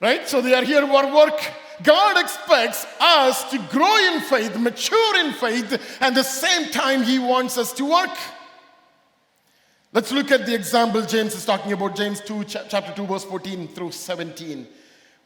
Right? 0.00 0.28
So 0.28 0.40
they 0.40 0.54
are 0.54 0.64
here 0.64 0.86
for 0.86 1.14
work. 1.14 1.40
God 1.82 2.18
expects 2.18 2.86
us 3.00 3.50
to 3.50 3.58
grow 3.70 3.96
in 3.96 4.20
faith, 4.20 4.56
mature 4.56 5.20
in 5.24 5.32
faith, 5.32 5.72
and 6.00 6.08
at 6.10 6.14
the 6.14 6.22
same 6.24 6.70
time, 6.70 7.02
He 7.02 7.18
wants 7.18 7.58
us 7.58 7.72
to 7.74 7.84
work. 7.84 8.16
Let's 9.94 10.10
look 10.10 10.30
at 10.30 10.46
the 10.46 10.54
example 10.54 11.02
James 11.02 11.34
is 11.34 11.44
talking 11.44 11.72
about, 11.72 11.94
James 11.94 12.22
2, 12.22 12.44
chapter 12.44 12.94
2, 12.96 13.06
verse 13.06 13.24
14 13.24 13.68
through 13.68 13.92
17. 13.92 14.66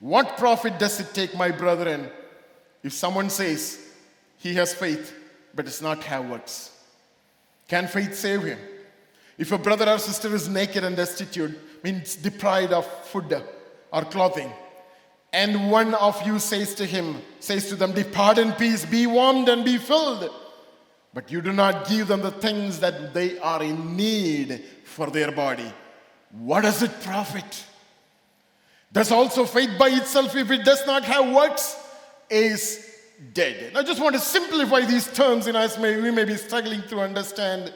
What 0.01 0.37
profit 0.37 0.77
does 0.79 0.99
it 0.99 1.15
take, 1.15 1.37
my 1.37 1.53
brethren, 1.53 2.11
if 2.83 2.93
someone 2.93 3.31
says 3.31 3.79
he 4.39 4.55
has 4.55 4.75
faith 4.75 5.15
but 5.55 5.67
does 5.67 5.81
not 5.81 6.03
have 6.05 6.29
works? 6.29 6.73
Can 7.69 7.87
faith 7.87 8.17
save 8.17 8.43
him? 8.43 8.59
If 9.39 9.53
a 9.53 9.59
brother 9.59 9.89
or 9.89 9.99
sister 9.99 10.35
is 10.35 10.49
naked 10.49 10.83
and 10.83 10.97
destitute, 10.97 11.57
means 11.85 12.17
deprived 12.17 12.73
of 12.73 12.87
food 13.07 13.41
or 13.93 14.03
clothing, 14.03 14.51
and 15.33 15.71
one 15.71 15.95
of 15.95 16.27
you 16.27 16.39
says 16.41 16.75
to 16.77 16.87
him, 16.87 17.23
says 17.39 17.69
to 17.69 17.77
them, 17.77 17.93
Depart 17.93 18.39
in 18.39 18.53
peace, 18.53 18.85
be 18.85 19.07
warmed 19.07 19.49
and 19.49 19.65
be 19.65 19.79
filled, 19.79 20.29
but 21.17 21.33
you 21.33 21.41
do 21.41 21.51
not 21.51 21.89
give 21.89 22.09
them 22.09 22.21
the 22.21 22.31
things 22.31 22.79
that 22.81 23.15
they 23.15 23.39
are 23.39 23.63
in 23.63 23.97
need 23.97 24.63
for 24.85 25.07
their 25.07 25.33
body, 25.33 25.73
what 26.31 26.61
does 26.61 26.83
it 26.83 26.91
profit? 27.01 27.65
Thus 28.93 29.11
also 29.11 29.47
faith 29.47 29.71
by 29.79 29.89
itself, 29.89 30.37
if 30.37 30.51
it 30.51 30.63
does 30.63 30.87
not 30.87 31.05
have 31.05 31.35
works, 31.35 31.75
is 32.29 32.87
dead. 33.33 33.75
I 33.75 33.83
just 33.83 33.99
want 33.99 34.15
to 34.15 34.21
simplify 34.21 34.83
these 34.83 35.11
terms 35.11 35.47
in 35.47 35.57
us 35.57 35.79
we 35.79 36.11
may 36.11 36.25
be 36.25 36.37
struggling 36.37 36.83
to 36.89 37.01
understand. 37.01 37.73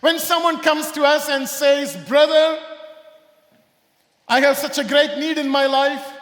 When 0.00 0.18
someone 0.18 0.62
comes 0.62 0.90
to 0.92 1.02
us 1.04 1.28
and 1.28 1.46
says, 1.46 1.98
Brother, 2.08 2.58
I 4.26 4.40
have 4.40 4.56
such 4.56 4.78
a 4.78 4.84
great 4.84 5.18
need 5.18 5.36
in 5.36 5.50
my 5.50 5.66
life. 5.66 6.14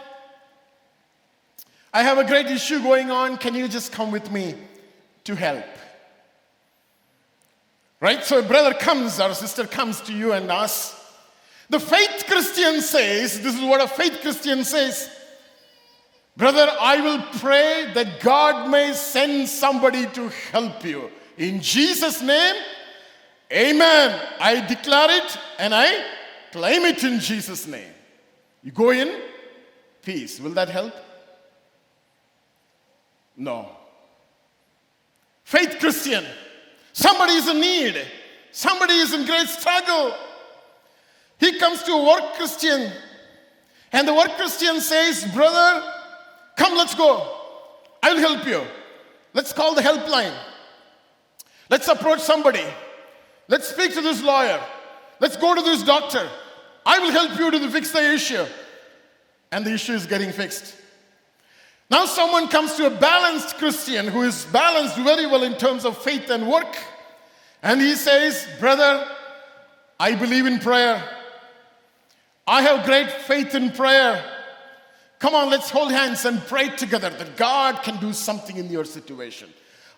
I 1.95 2.03
have 2.03 2.19
a 2.19 2.25
great 2.25 2.47
issue 2.47 2.83
going 2.83 3.13
on. 3.13 3.37
Can 3.37 3.55
you 3.55 3.69
just 3.69 3.93
come 3.93 4.11
with 4.11 4.29
me 4.33 4.57
to 5.23 5.37
help? 5.37 5.65
Right? 8.01 8.23
So 8.23 8.41
a 8.41 8.43
brother 8.43 8.75
comes 8.75 9.19
or 9.21 9.31
a 9.31 9.35
sister 9.35 9.67
comes 9.67 10.01
to 10.03 10.13
you 10.13 10.33
and 10.33 10.51
asks, 10.51 10.95
the 11.69 11.81
faith 11.81 12.25
Christian 12.27 12.81
says, 12.81 13.41
this 13.41 13.55
is 13.55 13.63
what 13.63 13.81
a 13.81 13.89
faith 13.89 14.21
Christian 14.21 14.63
says, 14.65 15.11
brother, 16.37 16.69
I 16.81 17.01
will 17.01 17.23
pray 17.41 17.91
that 17.95 18.21
God 18.21 18.71
may 18.71 18.93
send 18.93 19.49
somebody 19.49 20.07
to 20.07 20.29
help 20.53 20.85
you. 20.85 21.11
In 21.39 21.61
Jesus' 21.61 22.23
name, 22.23 22.55
amen. 23.53 24.21
I 24.39 24.65
declare 24.67 25.11
it 25.11 25.39
and 25.59 25.75
I 25.75 26.05
claim 26.53 26.83
it 26.83 27.03
in 27.03 27.19
Jesus' 27.19 27.67
name. 27.67 27.93
You 28.63 28.73
go 28.73 28.91
in 28.91 29.23
peace. 30.03 30.39
Will 30.39 30.53
that 30.53 30.69
help? 30.69 30.93
No. 33.37 33.71
Faith 35.45 35.77
Christian, 35.79 36.25
somebody 36.97 37.35
is 37.35 37.47
in 37.47 37.61
need, 37.61 38.03
somebody 38.53 38.95
is 38.95 39.13
in 39.13 39.27
great 39.27 39.49
struggle. 39.49 40.17
He 41.39 41.59
comes 41.59 41.83
to 41.83 41.93
a 41.93 42.05
work 42.05 42.35
Christian, 42.35 42.91
and 43.93 44.09
the 44.09 44.15
work 44.15 44.31
Christian 44.37 44.81
says, 44.81 45.27
Brother, 45.35 45.93
come, 46.57 46.75
let's 46.75 46.95
go. 46.95 47.35
I 48.03 48.15
will 48.15 48.21
help 48.21 48.47
you. 48.47 48.63
Let's 49.35 49.53
call 49.53 49.75
the 49.75 49.83
helpline. 49.83 50.35
Let's 51.69 51.87
approach 51.89 52.21
somebody. 52.21 52.65
Let's 53.49 53.69
speak 53.69 53.93
to 53.93 54.01
this 54.01 54.23
lawyer. 54.23 54.61
Let's 55.21 55.37
go 55.37 55.55
to 55.55 55.61
this 55.61 55.83
doctor. 55.83 56.27
I 56.87 56.99
will 57.01 57.11
help 57.11 57.39
you 57.39 57.51
to 57.51 57.71
fix 57.71 57.91
the 57.91 58.15
issue. 58.15 58.47
And 59.53 59.67
the 59.67 59.73
issue 59.73 59.93
is 59.93 60.07
getting 60.07 60.33
fixed. 60.33 60.75
Now, 61.89 62.05
someone 62.07 62.49
comes 62.49 62.75
to 62.75 62.87
a 62.87 62.91
balanced 62.91 63.59
Christian 63.59 64.09
who 64.09 64.23
is 64.23 64.45
balanced 64.47 64.97
very 64.97 65.27
well 65.27 65.45
in 65.45 65.57
terms 65.57 65.85
of 65.85 65.97
faith 65.97 66.31
and 66.31 66.49
work. 66.49 66.77
And 67.63 67.81
he 67.81 67.95
says, 67.95 68.47
Brother, 68.59 69.07
I 69.99 70.15
believe 70.15 70.47
in 70.47 70.59
prayer. 70.59 71.03
I 72.47 72.63
have 72.63 72.87
great 72.87 73.11
faith 73.11 73.55
in 73.55 73.71
prayer. 73.71 74.25
Come 75.19 75.35
on, 75.35 75.49
let's 75.49 75.71
hold 75.71 75.91
hands 75.93 76.25
and 76.25 76.41
pray 76.47 76.69
together 76.69 77.11
that 77.11 77.37
God 77.37 77.83
can 77.83 77.97
do 77.99 78.13
something 78.13 78.57
in 78.57 78.69
your 78.69 78.85
situation. 78.85 79.49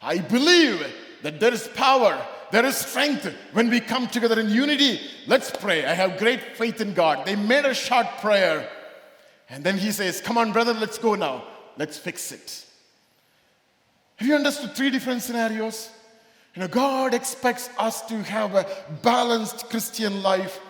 I 0.01 0.19
believe 0.19 0.87
that 1.23 1.41
there 1.41 1.53
is 1.53 1.69
power, 1.69 2.25
there 2.53 2.65
is 2.65 2.77
strength 2.77 3.35
when 3.53 3.69
we 3.69 3.81
come 3.81 4.07
together 4.07 4.39
in 4.39 4.49
unity. 4.51 5.01
Let's 5.27 5.51
pray. 5.51 5.85
I 5.85 5.95
have 5.95 6.19
great 6.19 6.57
faith 6.57 6.81
in 6.81 6.95
God. 6.95 7.27
They 7.27 7.35
made 7.35 7.65
a 7.65 7.75
short 7.75 8.07
prayer. 8.21 8.71
And 9.51 9.65
then 9.65 9.77
he 9.77 9.91
says, 9.91 10.21
Come 10.21 10.39
on, 10.39 10.53
brother, 10.53 10.75
let's 10.75 10.99
go 10.99 11.15
now. 11.15 11.45
Let's 11.79 11.97
fix 11.97 12.33
it. 12.33 12.65
Have 14.17 14.29
you 14.29 14.35
understood 14.35 14.75
three 14.75 14.91
different 14.91 15.23
scenarios? 15.23 15.89
You 16.55 16.63
know, 16.63 16.69
God 16.69 17.15
expects 17.15 17.71
us 17.79 18.03
to 18.07 18.23
have 18.25 18.55
a 18.55 18.67
balanced 19.03 19.71
Christian 19.71 20.23
life 20.23 20.61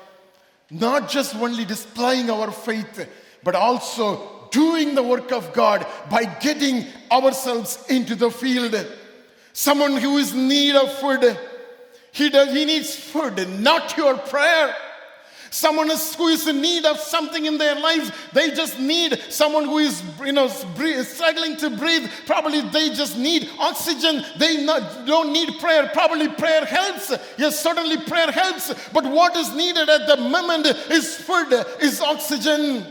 not 0.71 1.09
just 1.09 1.35
only 1.35 1.65
displaying 1.65 2.31
our 2.31 2.51
faith, 2.51 3.09
but 3.43 3.55
also 3.55 4.49
doing 4.51 4.95
the 4.95 5.03
work 5.03 5.33
of 5.33 5.53
God 5.53 5.87
by 6.11 6.25
getting 6.25 6.85
ourselves 7.11 7.85
into 7.89 8.15
the 8.15 8.31
field. 8.31 8.75
Someone 9.53 9.97
who 9.97 10.19
is 10.19 10.35
in 10.35 10.49
need 10.49 10.77
of 10.77 10.93
food, 10.99 11.39
he, 12.13 12.29
does, 12.29 12.55
he 12.55 12.65
needs 12.65 12.95
food, 12.95 13.49
not 13.61 13.97
your 13.97 14.17
prayer. 14.19 14.75
Someone 15.51 15.91
is, 15.91 16.15
who 16.15 16.29
is 16.29 16.47
in 16.47 16.61
need 16.61 16.85
of 16.85 16.99
something 16.99 17.47
in 17.47 17.59
their 17.59 17.79
lives, 17.81 18.13
they 18.33 18.51
just 18.51 18.79
need 18.79 19.19
someone 19.31 19.65
who 19.65 19.79
is, 19.79 20.03
you 20.25 20.33
know, 20.33 20.49
struggling 20.49 21.57
to 21.57 21.71
breathe. 21.71 22.09
Probably 22.27 22.61
they 22.61 22.91
just 22.91 23.17
need 23.17 23.49
oxygen. 23.59 24.25
They 24.39 24.65
not, 24.65 25.07
don't 25.07 25.33
need 25.33 25.59
prayer. 25.59 25.91
Probably 25.93 26.29
prayer 26.29 26.65
helps. 26.65 27.13
Yes, 27.39 27.59
certainly 27.61 27.97
prayer 27.97 28.31
helps. 28.31 28.73
But 28.93 29.05
what 29.05 29.37
is 29.37 29.55
needed 29.55 29.89
at 29.89 30.07
the 30.07 30.17
moment 30.17 30.67
is 30.67 31.17
food, 31.17 31.53
is 31.81 32.01
oxygen. 32.01 32.87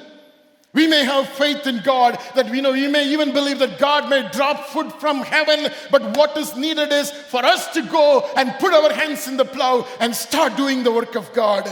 We 0.74 0.86
may 0.86 1.04
have 1.06 1.28
faith 1.30 1.66
in 1.66 1.82
God 1.82 2.20
that 2.36 2.52
we 2.52 2.62
know 2.62 2.72
we 2.72 2.88
may 2.88 3.08
even 3.08 3.34
believe 3.34 3.60
that 3.60 3.80
God 3.80 4.10
may 4.10 4.30
drop 4.30 4.68
food 4.68 4.92
from 4.94 5.22
heaven, 5.22 5.72
but 5.90 6.16
what 6.16 6.38
is 6.38 6.56
needed 6.56 6.92
is 6.92 7.10
for 7.10 7.44
us 7.44 7.74
to 7.74 7.82
go 7.82 8.30
and 8.36 8.54
put 8.60 8.74
our 8.74 8.94
hands 8.94 9.28
in 9.28 9.38
the 9.38 9.46
plow 9.46 9.88
and 10.00 10.16
start 10.16 10.56
doing 10.56 10.84
the 10.84 10.92
work 10.92 11.16
of 11.16 11.34
God. 11.34 11.68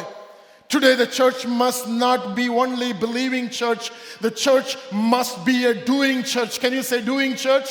Today, 0.68 0.96
the 0.96 1.08
church 1.08 1.46
must 1.46 1.88
not 1.88 2.36
be 2.36 2.50
only 2.50 2.92
believing 2.92 3.50
church, 3.50 3.92
the 4.20 4.32
church 4.32 4.78
must 4.92 5.46
be 5.46 5.66
a 5.66 5.74
doing 5.74 6.24
church. 6.24 6.60
Can 6.60 6.74
you 6.74 6.82
say 6.82 7.02
doing 7.02 7.36
church? 7.36 7.70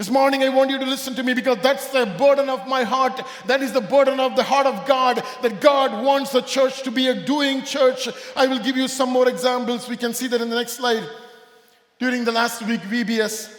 This 0.00 0.08
morning, 0.10 0.42
I 0.42 0.48
want 0.48 0.70
you 0.70 0.78
to 0.78 0.86
listen 0.86 1.14
to 1.16 1.22
me 1.22 1.34
because 1.34 1.58
that's 1.58 1.88
the 1.88 2.06
burden 2.06 2.48
of 2.48 2.66
my 2.66 2.84
heart. 2.84 3.20
That 3.46 3.62
is 3.62 3.72
the 3.72 3.82
burden 3.82 4.18
of 4.18 4.34
the 4.34 4.42
heart 4.42 4.66
of 4.66 4.86
God, 4.86 5.22
that 5.42 5.60
God 5.60 6.02
wants 6.02 6.32
the 6.32 6.40
church 6.40 6.82
to 6.84 6.90
be 6.90 7.08
a 7.08 7.14
doing 7.14 7.64
church. 7.64 8.08
I 8.34 8.46
will 8.46 8.58
give 8.58 8.78
you 8.78 8.88
some 8.88 9.10
more 9.10 9.28
examples. 9.28 9.90
We 9.90 9.98
can 9.98 10.14
see 10.14 10.26
that 10.28 10.40
in 10.40 10.48
the 10.48 10.56
next 10.56 10.72
slide. 10.72 11.06
During 11.98 12.24
the 12.24 12.32
last 12.32 12.62
week, 12.62 12.80
VBS, 12.80 13.54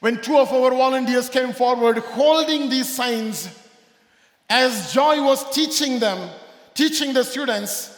when 0.00 0.20
two 0.20 0.36
of 0.36 0.52
our 0.52 0.70
volunteers 0.70 1.28
came 1.28 1.52
forward 1.52 1.98
holding 1.98 2.68
these 2.68 2.92
signs, 2.92 3.48
as 4.50 4.92
Joy 4.92 5.22
was 5.22 5.48
teaching 5.54 6.00
them, 6.00 6.28
teaching 6.74 7.12
the 7.12 7.24
students 7.24 7.90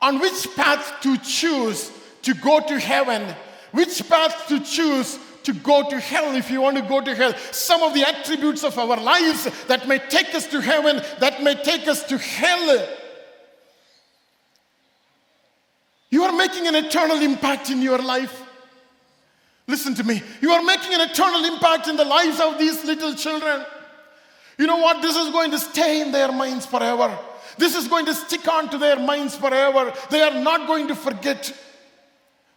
on 0.00 0.18
which 0.20 0.54
path 0.56 1.00
to 1.02 1.16
choose 1.18 1.90
to 2.22 2.34
go 2.34 2.60
to 2.60 2.78
heaven, 2.78 3.34
which 3.72 4.08
path 4.08 4.46
to 4.48 4.60
choose 4.60 5.18
to 5.44 5.52
go 5.52 5.88
to 5.88 5.98
hell 5.98 6.34
if 6.34 6.50
you 6.50 6.60
want 6.60 6.76
to 6.76 6.82
go 6.82 7.00
to 7.00 7.14
hell. 7.14 7.34
Some 7.50 7.82
of 7.82 7.94
the 7.94 8.06
attributes 8.06 8.64
of 8.64 8.78
our 8.78 8.96
lives 8.96 9.48
that 9.66 9.88
may 9.88 9.98
take 9.98 10.34
us 10.34 10.46
to 10.48 10.60
heaven, 10.60 11.02
that 11.18 11.42
may 11.42 11.54
take 11.54 11.88
us 11.88 12.04
to 12.04 12.18
hell. 12.18 12.88
You 16.10 16.24
are 16.24 16.36
making 16.36 16.66
an 16.66 16.74
eternal 16.74 17.20
impact 17.22 17.70
in 17.70 17.80
your 17.80 17.98
life. 17.98 18.42
Listen 19.66 19.94
to 19.94 20.04
me. 20.04 20.22
You 20.40 20.50
are 20.52 20.62
making 20.62 20.92
an 20.94 21.00
eternal 21.00 21.44
impact 21.44 21.88
in 21.88 21.96
the 21.96 22.04
lives 22.04 22.38
of 22.40 22.58
these 22.58 22.84
little 22.84 23.14
children. 23.14 23.64
You 24.58 24.66
know 24.66 24.76
what? 24.76 25.00
This 25.00 25.16
is 25.16 25.30
going 25.30 25.50
to 25.52 25.58
stay 25.58 26.02
in 26.02 26.12
their 26.12 26.30
minds 26.30 26.66
forever. 26.66 27.18
This 27.58 27.74
is 27.74 27.88
going 27.88 28.06
to 28.06 28.14
stick 28.14 28.46
on 28.48 28.68
to 28.70 28.78
their 28.78 28.98
minds 28.98 29.36
forever. 29.36 29.92
They 30.10 30.22
are 30.22 30.42
not 30.42 30.66
going 30.66 30.88
to 30.88 30.94
forget. 30.94 31.54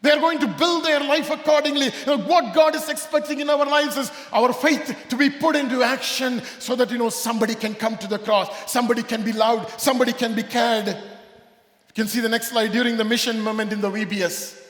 They 0.01 0.11
are 0.11 0.19
going 0.19 0.39
to 0.39 0.47
build 0.47 0.85
their 0.85 0.99
life 0.99 1.31
accordingly. 1.31 1.89
What 1.89 2.53
God 2.53 2.75
is 2.75 2.89
expecting 2.89 3.39
in 3.39 3.49
our 3.49 3.65
lives 3.65 3.97
is 3.97 4.11
our 4.31 4.53
faith 4.53 4.95
to 5.09 5.15
be 5.15 5.29
put 5.29 5.55
into 5.55 5.81
action 5.81 6.41
so 6.59 6.75
that 6.75 6.91
you 6.91 6.97
know 6.97 7.09
somebody 7.09 7.55
can 7.55 7.73
come 7.75 7.97
to 7.97 8.07
the 8.07 8.19
cross, 8.19 8.71
somebody 8.71 9.03
can 9.03 9.23
be 9.23 9.33
loved, 9.33 9.79
somebody 9.79 10.13
can 10.13 10.35
be 10.35 10.43
cared. 10.43 10.87
You 10.87 11.93
can 11.93 12.07
see 12.07 12.19
the 12.19 12.29
next 12.29 12.49
slide 12.49 12.71
during 12.71 12.97
the 12.97 13.05
mission 13.05 13.41
moment 13.41 13.73
in 13.73 13.81
the 13.81 13.89
VBS. 13.89 14.63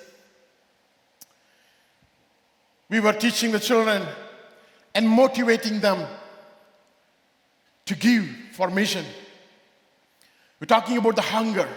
we 2.90 3.00
were 3.00 3.14
teaching 3.14 3.52
the 3.52 3.60
children 3.60 4.04
and 4.94 5.10
motivating 5.10 5.80
them 5.80 6.08
to 7.86 7.96
give 7.96 8.26
for 8.54 8.70
mission. 8.70 9.06
We're 10.60 10.68
talking 10.68 10.98
about 10.98 11.16
the 11.16 11.22
hunger 11.22 11.68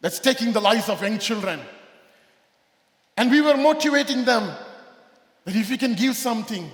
that's 0.00 0.20
taking 0.20 0.52
the 0.52 0.60
lives 0.60 0.88
of 0.88 1.02
young 1.02 1.18
children. 1.18 1.60
And 3.16 3.30
we 3.30 3.40
were 3.40 3.56
motivating 3.56 4.24
them 4.24 4.52
that 5.44 5.56
if 5.56 5.70
you 5.70 5.78
can 5.78 5.94
give 5.94 6.16
something, 6.16 6.70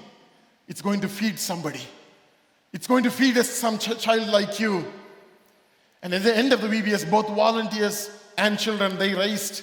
it's 0.69 0.83
going 0.83 1.01
to 1.01 1.09
feed 1.09 1.39
somebody. 1.39 1.83
It's 2.73 2.87
going 2.87 3.05
to 3.05 3.11
feed 3.11 3.37
some 3.45 3.79
ch- 3.79 3.99
child 3.99 4.29
like 4.29 4.59
you. 4.59 4.85
And 6.03 6.15
at 6.15 6.23
the 6.23 6.37
end 6.37 6.53
of 6.53 6.61
the 6.61 6.69
VBS, 6.69 7.09
both 7.11 7.29
volunteers 7.29 8.11
and 8.37 8.59
children, 8.59 8.99
they 8.99 9.15
raised 9.15 9.63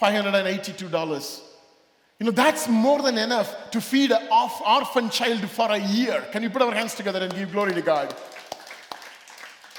$582. 0.00 1.42
You 2.18 2.26
know, 2.26 2.32
that's 2.32 2.68
more 2.68 3.02
than 3.02 3.18
enough 3.18 3.70
to 3.70 3.80
feed 3.80 4.12
an 4.12 4.28
orphan 4.30 5.10
child 5.10 5.48
for 5.50 5.70
a 5.70 5.78
year. 5.78 6.22
Can 6.32 6.42
you 6.42 6.50
put 6.50 6.62
our 6.62 6.72
hands 6.72 6.94
together 6.94 7.20
and 7.20 7.34
give 7.34 7.52
glory 7.52 7.72
to 7.74 7.82
God? 7.82 8.14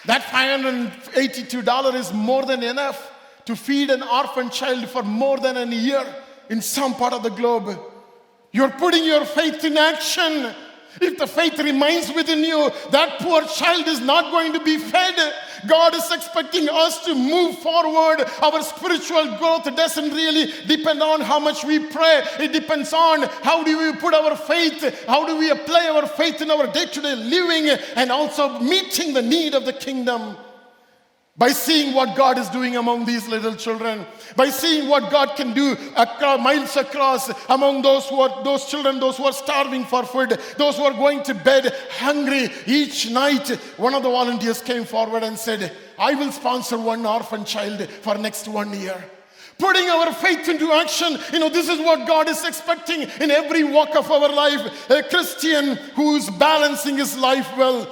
That 0.06 0.22
$582 0.24 1.94
is 1.96 2.14
more 2.14 2.46
than 2.46 2.64
enough 2.64 3.12
to 3.46 3.56
feed 3.56 3.90
an 3.90 4.02
orphan 4.02 4.50
child 4.50 4.88
for 4.90 5.04
more 5.04 5.38
than 5.38 5.58
a 5.58 5.66
year 5.66 6.06
in 6.50 6.62
some 6.62 6.96
part 6.96 7.14
of 7.14 7.24
the 7.24 7.30
globe. 7.30 7.80
You're 8.52 8.72
putting 8.72 9.04
your 9.04 9.26
faith 9.26 9.64
in 9.64 9.78
action. 9.78 10.54
If 11.00 11.18
the 11.18 11.28
faith 11.28 11.58
remains 11.60 12.12
within 12.14 12.44
you, 12.44 12.72
that 12.92 13.20
poor 13.20 13.44
child 13.44 13.88
is 13.88 14.02
not 14.02 14.32
going 14.32 14.54
to 14.54 14.64
be 14.64 14.78
fed. 14.78 15.16
God 15.68 15.96
is 15.96 16.12
expecting 16.12 16.68
us 16.70 17.06
to 17.06 17.16
move 17.16 17.60
forward. 17.60 18.26
Our 18.42 18.62
spiritual 18.62 19.38
growth 19.38 19.74
doesn't 19.76 20.12
really 20.12 20.52
depend 20.68 21.02
on 21.02 21.22
how 21.22 21.40
much 21.40 21.64
we 21.64 21.80
pray, 21.80 22.24
it 22.40 22.52
depends 22.52 22.94
on 22.94 23.24
how 23.44 23.64
do 23.64 23.78
we 23.78 23.98
put 24.00 24.14
our 24.14 24.36
faith, 24.36 25.06
how 25.06 25.26
do 25.26 25.38
we 25.38 25.50
apply 25.50 25.90
our 25.90 26.08
faith 26.08 26.42
in 26.42 26.52
our 26.52 26.68
day 26.68 26.86
to 26.86 27.02
day 27.02 27.16
living, 27.16 27.70
and 27.96 28.12
also 28.12 28.60
meeting 28.60 29.14
the 29.14 29.22
need 29.22 29.54
of 29.54 29.66
the 29.66 29.74
kingdom 29.74 30.36
by 31.38 31.52
seeing 31.52 31.94
what 31.96 32.16
God 32.16 32.38
is 32.38 32.50
doing 32.50 32.76
among 32.76 33.06
these 33.06 33.28
little 33.28 33.56
children, 33.56 34.06
by 34.36 34.50
seeing 34.50 34.90
what 34.90 35.10
God 35.10 35.38
can 35.38 35.54
do 35.54 35.78
across, 35.96 36.40
miles 36.40 36.76
across 36.76 37.32
among 37.50 37.82
those 37.82 38.08
who 38.10 38.20
are 38.20 38.44
those 38.44 38.66
children, 38.66 39.00
those 39.00 39.18
who 39.18 39.24
are 39.24 39.34
starving 39.34 39.86
for 39.86 40.04
food, 40.04 40.38
those 40.58 40.76
who 40.76 40.84
are 40.84 40.94
going 40.94 41.24
to 41.24 41.34
bed 41.34 41.74
hungry 41.92 42.50
each 42.68 43.10
night. 43.10 43.48
One 43.78 43.96
of 43.96 44.04
the 44.04 44.10
volunteers 44.10 44.62
came 44.62 44.84
forward 44.84 45.24
and 45.24 45.40
said, 45.40 45.72
"I 45.98 46.16
will 46.16 46.34
sponsor 46.34 46.78
one 46.78 47.06
orphan 47.06 47.46
child 47.46 47.88
for 48.02 48.16
next 48.16 48.50
one 48.50 48.78
year." 48.80 49.02
Putting 49.58 49.90
our 49.90 50.12
faith 50.12 50.50
into 50.50 50.72
action, 50.74 51.18
you 51.32 51.40
know, 51.40 51.48
this 51.48 51.70
is 51.70 51.80
what 51.80 52.08
God 52.08 52.28
is 52.28 52.44
expecting 52.44 53.04
in 53.22 53.32
every 53.32 53.64
walk 53.64 53.96
of 53.96 54.12
our 54.12 54.28
life. 54.28 54.90
A 54.90 55.02
Christian 55.04 55.78
who's 55.96 56.30
balancing 56.30 56.98
his 56.98 57.16
life 57.18 57.48
well 57.56 57.88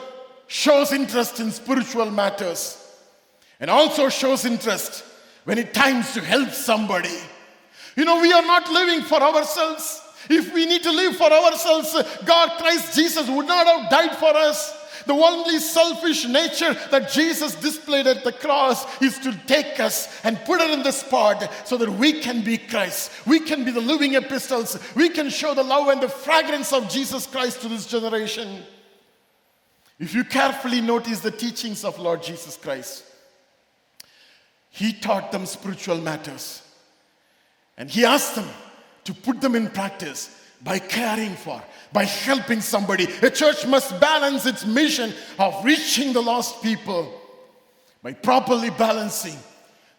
shows 0.47 0.91
interest 0.91 1.39
in 1.39 1.51
spiritual 1.51 2.11
matters 2.11 2.78
and 3.59 3.69
also 3.69 4.09
shows 4.09 4.45
interest 4.45 5.03
when 5.43 5.57
it 5.57 5.73
times 5.73 6.13
to 6.13 6.21
help 6.21 6.49
somebody. 6.51 7.17
You 7.95 8.05
know, 8.05 8.21
we 8.21 8.31
are 8.31 8.41
not 8.41 8.69
living 8.71 9.01
for 9.01 9.21
ourselves. 9.21 10.01
If 10.29 10.53
we 10.53 10.65
need 10.65 10.83
to 10.83 10.91
live 10.91 11.15
for 11.15 11.31
ourselves, 11.31 11.95
God, 12.25 12.57
Christ 12.59 12.95
Jesus 12.95 13.29
would 13.29 13.47
not 13.47 13.67
have 13.67 13.89
died 13.89 14.15
for 14.17 14.35
us. 14.35 14.75
The 15.05 15.13
only 15.13 15.59
selfish 15.59 16.27
nature 16.27 16.73
that 16.91 17.09
Jesus 17.09 17.55
displayed 17.55 18.05
at 18.05 18.23
the 18.23 18.31
cross 18.31 19.01
is 19.01 19.17
to 19.19 19.33
take 19.47 19.79
us 19.79 20.07
and 20.23 20.39
put 20.45 20.61
it 20.61 20.69
in 20.71 20.83
the 20.83 20.91
spot 20.91 21.49
so 21.65 21.77
that 21.77 21.89
we 21.89 22.21
can 22.21 22.43
be 22.43 22.57
Christ. 22.57 23.11
We 23.25 23.39
can 23.39 23.63
be 23.63 23.71
the 23.71 23.81
living 23.81 24.15
epistles. 24.15 24.77
We 24.95 25.09
can 25.09 25.29
show 25.29 25.53
the 25.53 25.63
love 25.63 25.87
and 25.87 26.01
the 26.01 26.09
fragrance 26.09 26.73
of 26.73 26.89
Jesus 26.89 27.25
Christ 27.25 27.61
to 27.61 27.69
this 27.69 27.87
generation. 27.87 28.61
If 29.97 30.13
you 30.13 30.23
carefully 30.23 30.81
notice 30.81 31.21
the 31.21 31.31
teachings 31.31 31.83
of 31.83 31.97
Lord 31.97 32.21
Jesus 32.21 32.55
Christ, 32.55 33.05
he 34.69 34.93
taught 34.93 35.31
them 35.31 35.45
spiritual 35.45 35.97
matters. 35.97 36.61
And 37.77 37.89
he 37.89 38.05
asked 38.05 38.35
them 38.35 38.47
to 39.05 39.13
put 39.13 39.41
them 39.41 39.55
in 39.55 39.69
practice 39.69 40.35
by 40.61 40.79
caring 40.79 41.35
for, 41.35 41.61
by 41.93 42.03
helping 42.03 42.61
somebody. 42.61 43.07
A 43.21 43.29
church 43.29 43.65
must 43.65 43.99
balance 43.99 44.45
its 44.45 44.65
mission 44.65 45.13
of 45.37 45.63
reaching 45.63 46.13
the 46.13 46.21
lost 46.21 46.61
people 46.61 47.19
by 48.03 48.13
properly 48.13 48.69
balancing 48.69 49.35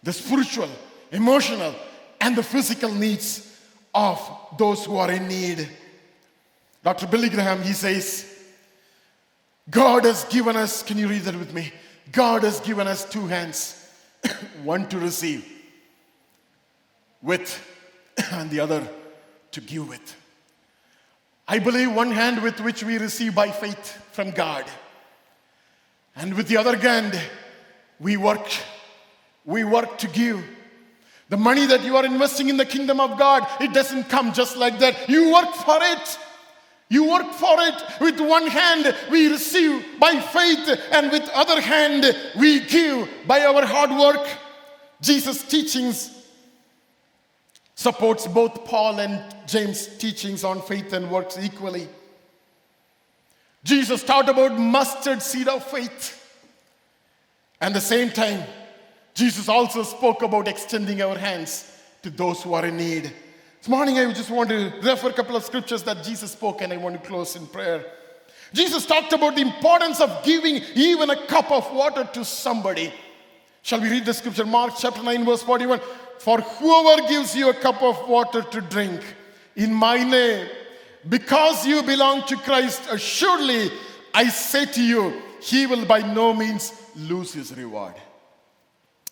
the 0.02 0.12
spiritual, 0.12 0.68
emotional, 1.12 1.74
and 2.20 2.36
the 2.36 2.42
physical 2.42 2.92
needs 2.92 3.58
of 3.94 4.20
those 4.58 4.84
who 4.84 4.96
are 4.96 5.10
in 5.10 5.26
need. 5.26 5.68
Dr. 6.84 7.06
Billy 7.06 7.28
Graham, 7.28 7.62
he 7.62 7.72
says, 7.72 8.26
God 9.68 10.04
has 10.04 10.24
given 10.24 10.56
us, 10.56 10.82
can 10.82 10.98
you 10.98 11.08
read 11.08 11.22
that 11.22 11.36
with 11.36 11.52
me? 11.52 11.72
God 12.12 12.42
has 12.44 12.60
given 12.60 12.86
us 12.86 13.04
two 13.08 13.26
hands 13.26 13.79
one 14.62 14.88
to 14.88 14.98
receive 14.98 15.46
with, 17.22 17.60
and 18.32 18.50
the 18.50 18.60
other 18.60 18.86
to 19.52 19.60
give 19.60 19.88
with. 19.88 20.16
I 21.46 21.58
believe 21.58 21.92
one 21.92 22.12
hand 22.12 22.42
with 22.42 22.60
which 22.60 22.84
we 22.84 22.98
receive 22.98 23.34
by 23.34 23.50
faith 23.50 24.00
from 24.12 24.30
God, 24.30 24.64
and 26.14 26.34
with 26.34 26.48
the 26.48 26.56
other 26.56 26.76
hand, 26.76 27.20
we 27.98 28.16
work. 28.16 28.46
We 29.44 29.64
work 29.64 29.98
to 29.98 30.08
give. 30.08 30.44
The 31.28 31.36
money 31.36 31.64
that 31.66 31.84
you 31.84 31.96
are 31.96 32.04
investing 32.04 32.48
in 32.48 32.56
the 32.56 32.64
kingdom 32.64 32.98
of 32.98 33.18
God, 33.18 33.46
it 33.60 33.72
doesn't 33.72 34.08
come 34.08 34.32
just 34.32 34.56
like 34.56 34.80
that. 34.80 35.08
You 35.08 35.32
work 35.32 35.54
for 35.54 35.78
it. 35.80 36.18
You 36.90 37.08
work 37.08 37.32
for 37.32 37.54
it. 37.60 38.00
With 38.00 38.20
one 38.20 38.48
hand, 38.48 38.94
we 39.10 39.28
receive 39.28 39.98
by 40.00 40.20
faith, 40.20 40.78
and 40.90 41.10
with 41.10 41.28
other 41.30 41.60
hand, 41.60 42.04
we 42.36 42.60
give 42.60 43.08
by 43.26 43.44
our 43.44 43.64
hard 43.64 43.90
work. 43.92 44.28
Jesus' 45.00 45.42
teachings 45.44 46.10
supports 47.76 48.26
both 48.26 48.64
Paul 48.64 48.98
and 48.98 49.22
James' 49.46 49.86
teachings 49.96 50.42
on 50.42 50.60
faith 50.60 50.92
and 50.92 51.10
works 51.10 51.38
equally. 51.40 51.88
Jesus 53.62 54.02
taught 54.02 54.28
about 54.28 54.58
mustard 54.58 55.22
seed 55.22 55.46
of 55.46 55.64
faith. 55.64 56.16
And 57.60 57.74
the 57.74 57.80
same 57.80 58.10
time, 58.10 58.42
Jesus 59.14 59.48
also 59.48 59.84
spoke 59.84 60.22
about 60.22 60.48
extending 60.48 61.00
our 61.02 61.16
hands 61.16 61.70
to 62.02 62.10
those 62.10 62.42
who 62.42 62.54
are 62.54 62.66
in 62.66 62.76
need. 62.76 63.12
This 63.60 63.68
morning, 63.68 63.98
I 63.98 64.10
just 64.14 64.30
want 64.30 64.48
to 64.48 64.72
refer 64.80 65.10
a 65.10 65.12
couple 65.12 65.36
of 65.36 65.44
scriptures 65.44 65.82
that 65.82 66.02
Jesus 66.02 66.32
spoke, 66.32 66.62
and 66.62 66.72
I 66.72 66.78
want 66.78 66.94
to 66.94 67.06
close 67.06 67.36
in 67.36 67.46
prayer. 67.46 67.84
Jesus 68.54 68.86
talked 68.86 69.12
about 69.12 69.34
the 69.34 69.42
importance 69.42 70.00
of 70.00 70.24
giving 70.24 70.62
even 70.74 71.10
a 71.10 71.26
cup 71.26 71.50
of 71.50 71.70
water 71.70 72.08
to 72.14 72.24
somebody. 72.24 72.90
Shall 73.60 73.82
we 73.82 73.90
read 73.90 74.06
the 74.06 74.14
scripture? 74.14 74.46
Mark 74.46 74.72
chapter 74.78 75.02
9, 75.02 75.26
verse 75.26 75.42
41. 75.42 75.78
For 76.20 76.40
whoever 76.40 77.06
gives 77.06 77.36
you 77.36 77.50
a 77.50 77.54
cup 77.54 77.82
of 77.82 78.08
water 78.08 78.40
to 78.40 78.62
drink 78.62 79.02
in 79.54 79.74
my 79.74 80.02
name, 80.04 80.48
because 81.06 81.66
you 81.66 81.82
belong 81.82 82.26
to 82.28 82.36
Christ, 82.38 82.80
assuredly 82.90 83.70
I 84.14 84.30
say 84.30 84.64
to 84.64 84.82
you, 84.82 85.20
he 85.42 85.66
will 85.66 85.84
by 85.84 86.00
no 86.00 86.32
means 86.32 86.72
lose 86.96 87.34
his 87.34 87.54
reward. 87.54 87.92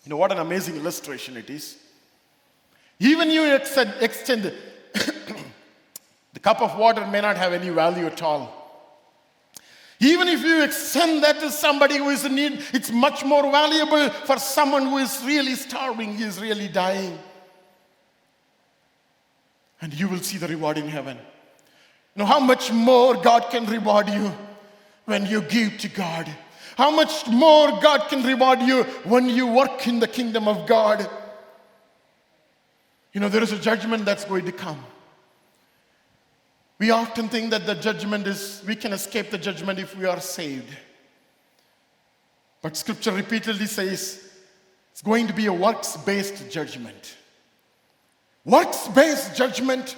You 0.03 0.09
know 0.09 0.17
what 0.17 0.31
an 0.31 0.39
amazing 0.39 0.75
illustration 0.75 1.37
it 1.37 1.51
is. 1.51 1.77
Even 2.99 3.29
you 3.31 3.55
extend, 3.55 3.93
the 4.93 6.39
cup 6.41 6.61
of 6.61 6.77
water 6.77 7.05
may 7.07 7.21
not 7.21 7.37
have 7.37 7.53
any 7.53 7.69
value 7.69 8.05
at 8.05 8.21
all. 8.21 8.59
Even 10.01 10.29
if 10.29 10.41
you 10.43 10.63
extend 10.63 11.23
that 11.23 11.39
to 11.41 11.51
somebody 11.51 11.97
who 11.97 12.09
is 12.09 12.23
in 12.23 12.35
need, 12.35 12.61
it's 12.73 12.89
much 12.89 13.25
more 13.25 13.43
valuable 13.43 14.09
for 14.09 14.37
someone 14.37 14.83
who 14.83 14.97
is 14.97 15.21
really 15.25 15.55
starving, 15.55 16.15
he 16.15 16.23
is 16.23 16.39
really 16.39 16.69
dying. 16.69 17.19
And 19.81 19.93
you 19.93 20.07
will 20.07 20.19
see 20.19 20.37
the 20.37 20.47
reward 20.47 20.77
in 20.77 20.87
heaven. 20.87 21.17
You 21.17 22.19
know 22.23 22.25
how 22.25 22.39
much 22.39 22.71
more 22.71 23.15
God 23.15 23.49
can 23.49 23.65
reward 23.65 24.09
you 24.09 24.31
when 25.05 25.25
you 25.25 25.41
give 25.41 25.77
to 25.79 25.89
God. 25.89 26.29
How 26.77 26.91
much 26.91 27.27
more 27.27 27.79
God 27.81 28.07
can 28.09 28.23
reward 28.23 28.61
you 28.61 28.83
when 29.03 29.27
you 29.29 29.47
work 29.47 29.85
in 29.85 29.99
the 29.99 30.07
kingdom 30.07 30.47
of 30.47 30.65
God. 30.65 31.09
You 33.13 33.21
know, 33.21 33.29
there 33.29 33.43
is 33.43 33.51
a 33.51 33.59
judgment 33.59 34.05
that's 34.05 34.25
going 34.25 34.45
to 34.45 34.51
come. 34.51 34.83
We 36.77 36.91
often 36.91 37.27
think 37.27 37.49
that 37.51 37.65
the 37.65 37.75
judgment 37.75 38.25
is, 38.27 38.63
we 38.65 38.75
can 38.75 38.93
escape 38.93 39.31
the 39.31 39.37
judgment 39.37 39.79
if 39.79 39.97
we 39.97 40.05
are 40.05 40.21
saved. 40.21 40.75
But 42.61 42.77
scripture 42.77 43.11
repeatedly 43.11 43.65
says 43.65 44.29
it's 44.91 45.01
going 45.01 45.27
to 45.27 45.33
be 45.33 45.47
a 45.47 45.53
works 45.53 45.97
based 45.97 46.49
judgment. 46.49 47.17
Works 48.45 48.87
based 48.89 49.35
judgment. 49.35 49.95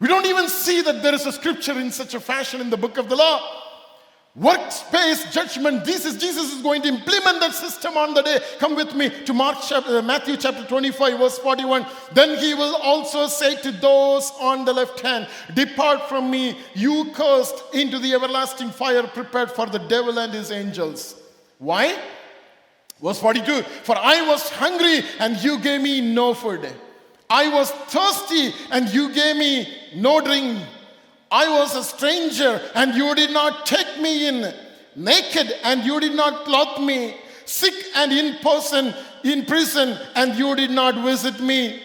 We 0.00 0.08
don't 0.08 0.26
even 0.26 0.48
see 0.48 0.82
that 0.82 1.02
there 1.02 1.14
is 1.14 1.26
a 1.26 1.32
scripture 1.32 1.78
in 1.78 1.90
such 1.90 2.14
a 2.14 2.20
fashion 2.20 2.60
in 2.60 2.70
the 2.70 2.76
book 2.76 2.98
of 2.98 3.08
the 3.08 3.16
law. 3.16 3.63
Works-based 4.36 5.32
judgment. 5.32 5.84
This 5.84 6.04
is 6.04 6.16
Jesus 6.16 6.52
is 6.52 6.62
going 6.62 6.82
to 6.82 6.88
implement 6.88 7.40
that 7.40 7.54
system 7.54 7.96
on 7.96 8.14
the 8.14 8.22
day. 8.22 8.40
Come 8.58 8.74
with 8.74 8.94
me 8.94 9.08
to 9.24 9.32
Mark 9.32 9.58
chapter, 9.66 9.98
uh, 9.98 10.02
Matthew 10.02 10.36
chapter 10.36 10.64
25, 10.64 11.18
verse 11.18 11.38
41. 11.38 11.86
Then 12.12 12.38
he 12.38 12.54
will 12.54 12.74
also 12.76 13.28
say 13.28 13.54
to 13.62 13.70
those 13.70 14.32
on 14.40 14.64
the 14.64 14.72
left 14.72 15.00
hand, 15.00 15.28
Depart 15.54 16.08
from 16.08 16.30
me, 16.30 16.58
you 16.74 17.12
cursed, 17.14 17.62
into 17.72 17.98
the 17.98 18.12
everlasting 18.14 18.70
fire 18.70 19.04
prepared 19.04 19.52
for 19.52 19.66
the 19.66 19.78
devil 19.78 20.18
and 20.18 20.32
his 20.32 20.50
angels. 20.50 21.20
Why? 21.58 21.96
Verse 23.00 23.20
42 23.20 23.62
For 23.62 23.96
I 23.96 24.26
was 24.26 24.48
hungry 24.50 25.02
and 25.20 25.36
you 25.44 25.58
gave 25.60 25.80
me 25.80 26.00
no 26.00 26.34
food. 26.34 26.68
I 27.30 27.48
was 27.48 27.70
thirsty 27.70 28.52
and 28.70 28.92
you 28.92 29.12
gave 29.12 29.36
me 29.36 29.68
no 29.94 30.20
drink. 30.20 30.58
I 31.34 31.48
was 31.48 31.74
a 31.74 31.82
stranger 31.82 32.60
and 32.76 32.94
you 32.94 33.12
did 33.16 33.32
not 33.32 33.66
take 33.66 34.00
me 34.00 34.28
in, 34.28 34.54
naked 34.94 35.52
and 35.64 35.82
you 35.82 35.98
did 35.98 36.14
not 36.14 36.44
clothe 36.44 36.86
me, 36.86 37.16
sick 37.44 37.74
and 37.96 38.12
in 38.12 38.36
person 38.36 38.94
in 39.24 39.44
prison 39.44 39.98
and 40.14 40.36
you 40.36 40.54
did 40.54 40.70
not 40.70 40.94
visit 41.04 41.40
me. 41.40 41.82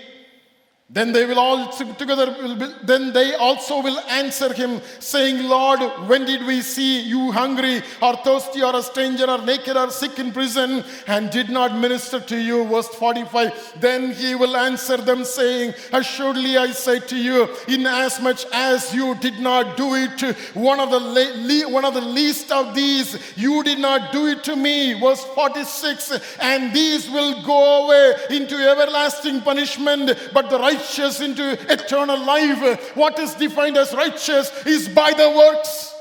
Then 0.91 1.11
they 1.11 1.27
will 1.27 1.37
all 1.37 1.71
together, 1.71 2.35
then 2.81 3.13
they 3.13 3.35
also 3.35 3.79
will 3.79 3.99
answer 4.09 4.51
him, 4.51 4.81
saying, 4.99 5.47
Lord, 5.47 5.79
when 6.09 6.25
did 6.25 6.43
we 6.47 6.61
see 6.61 7.01
you 7.01 7.31
hungry, 7.31 7.83
or 8.01 8.15
thirsty, 8.15 8.63
or 8.63 8.75
a 8.75 8.81
stranger, 8.81 9.29
or 9.29 9.37
naked, 9.37 9.77
or 9.77 9.91
sick 9.91 10.17
in 10.17 10.31
prison, 10.31 10.83
and 11.05 11.29
did 11.29 11.49
not 11.51 11.77
minister 11.77 12.19
to 12.19 12.35
you? 12.35 12.65
Verse 12.65 12.87
45. 12.87 13.79
Then 13.79 14.13
he 14.13 14.33
will 14.33 14.57
answer 14.57 14.97
them, 14.97 15.25
saying, 15.25 15.75
Assuredly 15.93 16.57
I 16.57 16.71
say 16.71 16.99
to 16.99 17.15
you, 17.15 17.47
inasmuch 17.67 18.45
as 18.51 18.91
you 18.91 19.13
did 19.13 19.39
not 19.39 19.77
do 19.77 19.93
it 19.93 20.17
to 20.17 20.33
one 20.55 20.79
of 20.79 20.89
the, 20.89 20.99
le- 20.99 21.69
one 21.69 21.85
of 21.85 21.93
the 21.93 22.01
least 22.01 22.51
of 22.51 22.73
these, 22.73 23.37
you 23.37 23.61
did 23.61 23.77
not 23.77 24.11
do 24.11 24.25
it 24.25 24.43
to 24.45 24.55
me. 24.55 24.99
Verse 24.99 25.23
46. 25.23 26.37
And 26.41 26.73
these 26.73 27.11
will 27.11 27.43
go 27.43 27.85
away 27.85 28.15
into 28.31 28.55
everlasting 28.55 29.41
punishment, 29.41 30.17
but 30.33 30.49
the 30.49 30.57
right 30.57 30.78
righteous 30.79 31.21
into 31.21 31.51
eternal 31.71 32.19
life. 32.19 32.95
What 32.95 33.19
is 33.19 33.33
defined 33.35 33.77
as 33.77 33.93
righteous 33.93 34.65
is 34.65 34.89
by 34.89 35.11
the 35.11 35.29
works. 35.29 35.93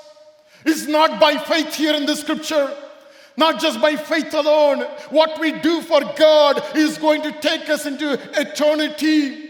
It's 0.64 0.86
not 0.86 1.20
by 1.20 1.36
faith 1.36 1.74
here 1.74 1.94
in 1.94 2.06
the 2.06 2.16
scripture. 2.16 2.74
Not 3.36 3.60
just 3.60 3.80
by 3.80 3.96
faith 3.96 4.34
alone. 4.34 4.82
What 5.10 5.38
we 5.40 5.52
do 5.52 5.82
for 5.82 6.00
God 6.16 6.76
is 6.76 6.98
going 6.98 7.22
to 7.22 7.32
take 7.40 7.68
us 7.68 7.86
into 7.86 8.12
eternity. 8.38 9.46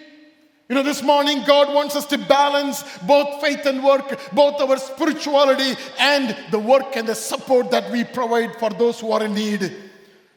You 0.69 0.75
know, 0.75 0.83
this 0.83 1.03
morning 1.03 1.45
God 1.47 1.75
wants 1.75 1.97
us 1.97 2.05
to 2.07 2.19
balance 2.19 2.85
both 2.99 3.41
faith 3.41 3.65
and 3.65 3.83
work, 3.83 4.21
both 4.33 4.61
our 4.61 4.77
spirituality 4.77 5.75
and 5.99 6.37
the 6.51 6.59
work 6.59 6.97
and 6.97 7.09
the 7.09 7.15
support 7.15 7.71
that 7.71 7.91
we 7.91 8.05
provide 8.05 8.57
for 8.57 8.69
those 8.69 9.01
who 9.01 9.11
are 9.13 9.25
in 9.25 9.33
need. 9.33 9.75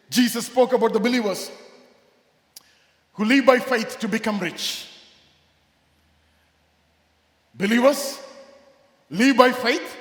Jesus 0.09 0.45
spoke 0.45 0.71
about 0.71 0.93
the 0.93 0.99
believers 1.01 1.51
who 3.21 3.25
live 3.25 3.45
by 3.45 3.59
faith 3.59 3.99
to 3.99 4.07
become 4.07 4.39
rich. 4.39 4.87
Believers 7.53 8.19
live 9.11 9.37
by 9.37 9.51
faith 9.51 9.95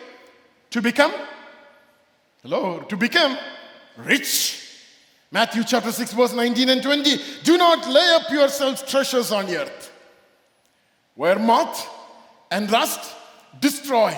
to 0.70 0.80
become, 0.80 1.12
hello, 2.42 2.80
to 2.80 2.96
become 2.96 3.36
rich. 3.98 4.86
Matthew 5.30 5.64
chapter 5.64 5.92
6, 5.92 6.14
verse 6.14 6.32
19 6.32 6.70
and 6.70 6.82
20. 6.82 7.16
Do 7.42 7.58
not 7.58 7.86
lay 7.90 8.16
up 8.18 8.30
yourselves 8.30 8.82
treasures 8.84 9.30
on 9.32 9.50
earth, 9.50 9.92
where 11.14 11.38
moth 11.38 11.86
and 12.50 12.72
rust 12.72 13.14
destroy, 13.60 14.16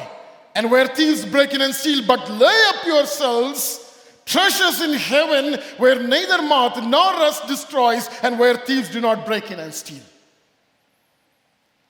and 0.55 0.71
where 0.71 0.87
thieves 0.87 1.25
break 1.25 1.53
in 1.55 1.61
and 1.61 1.75
steal, 1.75 2.07
but 2.07 2.31
lay 2.31 2.63
up 2.69 2.87
yourselves 2.87 3.82
treasures 4.25 4.81
in 4.81 4.93
heaven 4.93 5.61
where 5.79 6.03
neither 6.03 6.43
moth 6.43 6.83
nor 6.83 7.13
rust 7.15 7.47
destroys, 7.47 8.09
and 8.23 8.39
where 8.39 8.57
thieves 8.57 8.91
do 8.91 9.01
not 9.01 9.27
break 9.27 9.51
in 9.51 9.59
and 9.61 9.73
steal. 9.73 10.03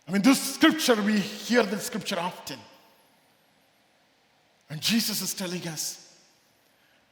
I 0.08 0.12
mean, 0.12 0.22
this 0.22 0.54
scripture, 0.54 1.00
we 1.00 1.18
hear 1.18 1.62
this 1.62 1.84
scripture 1.84 2.18
often. 2.18 2.58
And 4.68 4.80
Jesus 4.80 5.20
is 5.22 5.34
telling 5.34 5.66
us 5.68 5.98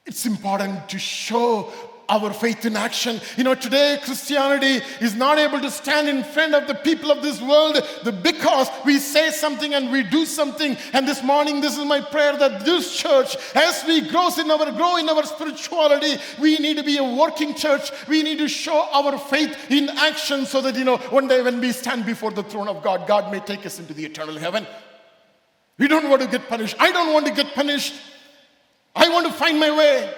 it's 0.07 0.27
important 0.27 0.89
to 0.89 0.99
show 0.99 1.73
our 2.11 2.33
faith 2.33 2.65
in 2.67 2.77
action. 2.77 3.21
You 3.37 3.45
know, 3.45 3.55
today 3.55 3.99
Christianity 4.03 4.85
is 5.01 5.15
not 5.15 5.39
able 5.39 5.61
to 5.61 5.71
stand 5.71 6.09
in 6.09 6.25
front 6.25 6.55
of 6.55 6.67
the 6.67 6.75
people 6.75 7.11
of 7.11 7.23
this 7.23 7.41
world 7.41 7.79
because 8.23 8.69
we 8.85 8.99
say 8.99 9.31
something 9.31 9.73
and 9.75 9.91
we 9.93 10.03
do 10.03 10.27
something. 10.27 10.77
And 10.93 11.07
this 11.07 11.23
morning, 11.23 11.61
this 11.61 11.79
is 11.79 11.85
my 11.85 12.01
prayer 12.01 12.37
that 12.37 12.65
this 12.65 12.97
church, 12.97 13.37
as 13.55 13.85
we 13.87 14.01
grow 14.09 14.29
in 14.39 14.51
our 14.51 14.73
grow 14.73 14.97
in 14.97 15.09
our 15.09 15.25
spirituality, 15.25 16.17
we 16.41 16.59
need 16.59 16.77
to 16.77 16.83
be 16.83 16.99
a 16.99 17.05
working 17.05 17.55
church. 17.55 17.91
We 18.09 18.23
need 18.23 18.39
to 18.39 18.49
show 18.49 18.89
our 18.93 19.17
faith 19.19 19.71
in 19.71 19.89
action 19.89 20.47
so 20.47 20.61
that 20.63 20.75
you 20.77 20.85
know 20.85 20.97
one 20.97 21.29
day 21.29 21.43
when 21.43 21.61
we 21.61 21.73
stand 21.73 22.05
before 22.05 22.33
the 22.33 22.43
throne 22.43 22.69
of 22.69 22.83
God, 22.83 23.07
God 23.07 23.31
may 23.31 23.41
take 23.41 23.65
us 23.65 23.79
into 23.79 23.95
the 23.95 24.05
eternal 24.05 24.37
heaven. 24.37 24.67
We 25.79 25.89
don't 25.89 26.11
want 26.11 26.23
to 26.23 26.29
get 26.29 26.49
punished. 26.49 26.77
I 26.79 26.93
don't 26.93 27.15
want 27.15 27.27
to 27.27 27.33
get 27.33 27.55
punished. 27.55 27.95
I 28.95 29.09
want 29.09 29.27
to 29.27 29.33
find 29.33 29.59
my 29.59 29.71
way. 29.71 30.13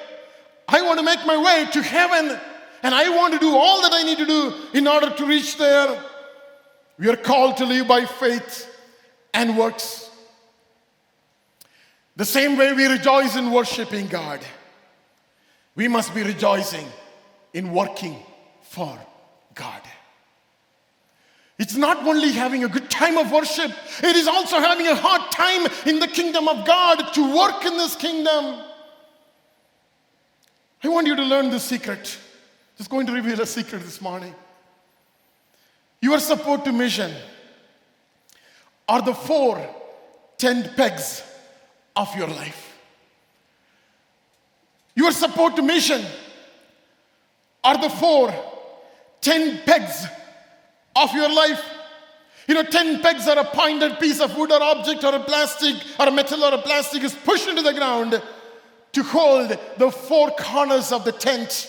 I 0.69 0.83
want 0.83 0.99
to 0.99 1.05
make 1.05 1.25
my 1.27 1.37
way 1.37 1.71
to 1.73 1.83
heaven 1.83 2.39
and 2.83 2.95
I 2.95 3.09
want 3.11 3.35
to 3.35 3.39
do 3.39 3.57
all 3.57 3.83
that 3.83 3.93
I 3.93 4.03
need 4.03 4.19
to 4.19 4.27
do 4.27 4.55
in 4.75 4.87
order 4.87 5.11
to 5.11 5.27
reach 5.27 5.57
there. 5.57 6.03
We 6.99 7.09
are 7.09 7.17
called 7.17 7.57
to 7.59 7.67
live 7.67 7.89
by 7.89 8.05
faith 8.05 8.69
and 9.35 9.57
works. 9.57 10.11
The 12.17 12.25
same 12.25 12.57
way 12.57 12.73
we 12.73 12.87
rejoice 12.87 13.37
in 13.37 13.51
worshiping 13.51 14.07
God, 14.09 14.41
we 15.75 15.89
must 15.89 16.15
be 16.15 16.23
rejoicing 16.23 16.87
in 17.55 17.73
working 17.73 18.17
for 18.63 18.99
God. 19.55 19.83
It's 21.59 21.77
not 21.77 21.99
only 22.05 22.33
having 22.33 22.65
a 22.65 22.69
good 22.69 22.91
time 22.91 23.17
of 23.17 23.31
worship, 23.31 23.71
it 24.03 24.17
is 24.17 24.27
also 24.27 24.59
having 24.59 24.89
a 24.89 24.97
hard 24.97 25.31
time 25.31 25.69
in 25.87 26.01
the 26.01 26.09
kingdom 26.09 26.49
of 26.49 26.67
God 26.67 27.13
to 27.15 27.37
work 27.37 27.65
in 27.65 27.77
this 27.77 27.95
kingdom. 27.95 28.63
I 30.85 30.89
want 30.89 31.07
you 31.07 31.17
to 31.17 31.23
learn 31.23 31.51
this 31.51 31.65
secret. 31.65 32.19
Just 32.77 32.91
going 32.91 33.07
to 33.07 33.13
reveal 33.13 33.41
a 33.41 33.47
secret 33.47 33.83
this 33.83 34.01
morning. 34.01 34.35
Your 36.01 36.19
support 36.19 36.65
to 36.65 36.73
mission 36.73 37.13
are 38.89 39.03
the 39.03 39.15
four 39.15 39.65
tent 40.39 40.77
pegs 40.77 41.23
of 41.95 42.15
your 42.17 42.27
life. 42.27 42.77
Your 44.95 45.13
support 45.13 45.57
to 45.57 45.63
mission 45.63 46.05
are 47.63 47.79
the 47.79 47.89
four 47.89 48.35
ten 49.21 49.61
pegs 49.65 50.07
of 50.97 51.15
your 51.15 51.33
life. 51.33 51.65
You 52.49 52.55
know, 52.55 52.65
10 52.65 53.01
pegs 53.03 53.29
are 53.29 53.39
a 53.39 53.45
pointed 53.45 54.01
piece 54.01 54.21
of 54.21 54.37
wood 54.37 54.51
or 54.51 54.61
object 54.61 55.05
or 55.05 55.15
a 55.15 55.21
plastic 55.21 55.77
or 55.99 56.09
a 56.09 56.11
metal 56.11 56.43
or 56.43 56.55
a 56.55 56.59
plastic 56.59 57.03
is 57.05 57.15
pushed 57.15 57.49
into 57.49 57.63
the 57.63 57.73
ground 57.73 58.21
to 58.93 59.03
hold 59.03 59.57
the 59.79 59.91
four 59.91 60.31
corners 60.33 60.93
of 60.93 61.05
the 61.05 61.13
tent. 61.13 61.69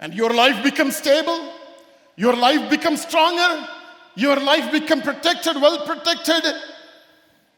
And 0.00 0.12
your 0.14 0.30
life 0.30 0.62
becomes 0.64 0.96
stable, 0.96 1.52
your 2.16 2.34
life 2.34 2.68
becomes 2.68 3.02
stronger, 3.02 3.68
your 4.16 4.36
life 4.36 4.72
becomes 4.72 5.02
protected, 5.02 5.56
well 5.56 5.86
protected, 5.86 6.44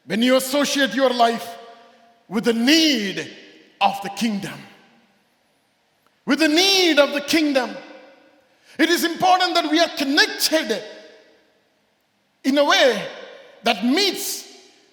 when 0.05 0.23
you 0.23 0.37
associate 0.37 0.95
your 0.95 1.11
life 1.11 1.57
with 2.29 2.45
the 2.45 2.53
need 2.53 3.31
of 3.81 4.01
the 4.03 4.11
kingdom. 4.11 4.59
With 6.27 6.39
the 6.39 6.49
need 6.49 6.99
of 6.99 7.13
the 7.13 7.21
kingdom. 7.21 7.71
It 8.79 8.91
is 8.91 9.05
important 9.05 9.55
that 9.55 9.71
we 9.71 9.81
are 9.81 9.89
connected 9.97 10.83
in 12.43 12.59
a 12.59 12.65
way 12.65 13.07
that 13.63 13.85
meets 13.85 14.45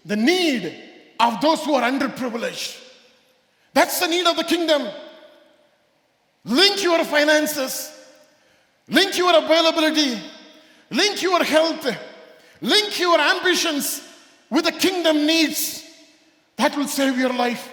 the 0.05 0.15
need 0.15 0.90
of 1.21 1.39
those 1.39 1.63
who 1.63 1.75
are 1.75 1.89
underprivileged. 1.89 2.79
That's 3.73 3.99
the 3.99 4.07
need 4.07 4.25
of 4.25 4.35
the 4.35 4.43
kingdom. 4.43 4.87
Link 6.43 6.83
your 6.83 7.03
finances, 7.05 7.95
link 8.87 9.15
your 9.17 9.37
availability, 9.37 10.19
link 10.89 11.21
your 11.21 11.43
health, 11.43 11.87
link 12.61 12.99
your 12.99 13.19
ambitions 13.19 14.01
with 14.49 14.65
the 14.65 14.71
kingdom 14.71 15.27
needs. 15.27 15.87
That 16.57 16.75
will 16.75 16.87
save 16.87 17.17
your 17.17 17.33
life. 17.33 17.69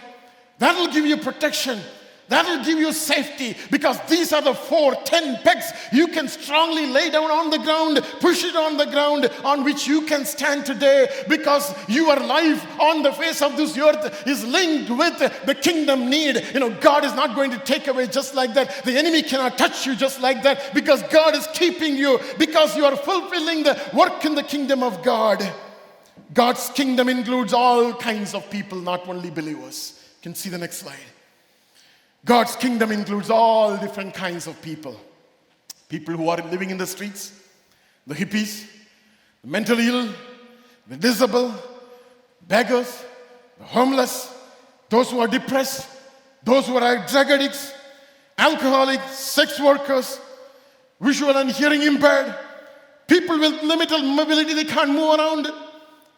That 0.59 0.77
will 0.77 0.93
give 0.93 1.07
you 1.07 1.17
protection. 1.17 1.81
That 2.29 2.45
will 2.45 2.63
give 2.63 2.79
you 2.79 2.93
safety 2.93 3.57
because 3.71 3.99
these 4.07 4.35
are 4.35 4.43
the 4.43 4.53
four, 4.53 4.95
ten 5.07 5.39
pegs 5.43 5.73
you 5.93 6.09
can 6.09 6.29
strongly 6.29 6.87
lay 6.87 7.09
down 7.09 7.31
on 7.31 7.49
the 7.49 7.59
ground, 7.59 8.05
push 8.21 8.45
it 8.45 8.55
on 8.55 8.77
the 8.77 8.85
ground 8.85 9.31
on 9.45 9.65
which 9.65 9.87
you 9.87 10.03
can 10.03 10.27
stand 10.27 10.67
today 10.67 11.09
because 11.27 11.75
your 11.89 12.17
life 12.17 12.67
on 12.79 13.03
the 13.03 13.13
face 13.13 13.41
of 13.41 13.57
this 13.57 13.79
earth 13.79 14.27
is 14.27 14.45
linked 14.45 14.91
with 14.91 15.19
the 15.47 15.55
kingdom 15.55 16.11
need. 16.11 16.45
You 16.53 16.61
know, 16.61 16.71
God 16.81 17.03
is 17.07 17.15
not 17.15 17.35
going 17.35 17.51
to 17.53 17.59
take 17.61 17.89
away 17.89 18.07
just 18.07 18.35
like 18.35 18.53
that. 18.55 18.85
The 18.85 18.99
enemy 18.99 19.23
cannot 19.23 19.57
touch 19.57 19.87
you 19.87 19.97
just 19.97 20.21
like 20.21 20.43
that 20.43 20.75
because 20.75 21.03
God 21.05 21.35
is 21.35 21.47
keeping 21.55 21.97
you, 21.97 22.21
because 22.37 22.77
you 22.77 22.85
are 22.85 22.97
fulfilling 22.97 23.63
the 23.63 23.81
work 23.95 24.23
in 24.27 24.35
the 24.35 24.43
kingdom 24.43 24.83
of 24.83 25.03
God. 25.03 25.51
God's 26.35 26.69
kingdom 26.71 27.09
includes 27.09 27.55
all 27.55 27.95
kinds 27.95 28.35
of 28.35 28.51
people, 28.51 28.79
not 28.79 29.09
only 29.09 29.31
believers. 29.31 29.95
You 30.19 30.25
can 30.25 30.35
see 30.35 30.51
the 30.51 30.59
next 30.59 30.79
slide. 30.79 30.97
God's 32.29 32.57
kingdom 32.57 32.93
includes 32.93 33.31
all 33.31 33.79
different 33.79 34.13
kinds 34.13 34.47
of 34.47 34.61
people. 34.61 35.01
People 35.89 36.15
who 36.15 36.29
are 36.29 36.37
living 36.37 36.69
in 36.69 36.77
the 36.77 36.87
streets, 36.87 37.33
the 38.07 38.15
hippies, 38.15 38.67
the 39.43 39.49
mentally 39.49 39.89
ill, 39.89 40.13
the 40.89 40.99
disabled, 40.99 41.55
beggars, 42.47 43.03
the 43.57 43.65
homeless, 43.65 44.31
those 44.91 45.11
who 45.11 45.21
are 45.21 45.27
depressed, 45.27 45.89
those 46.45 46.67
who 46.67 46.77
are 46.77 47.07
drug 47.07 47.31
addicts, 47.31 47.73
alcoholics, 48.37 49.11
sex 49.13 49.59
workers, 49.59 50.21
visual 51.01 51.35
and 51.35 51.51
hearing 51.51 51.81
impaired, 51.81 52.35
people 53.07 53.39
with 53.39 53.63
limited 53.63 54.05
mobility, 54.05 54.53
they 54.53 54.65
can't 54.65 54.91
move 54.91 55.19
around, 55.19 55.49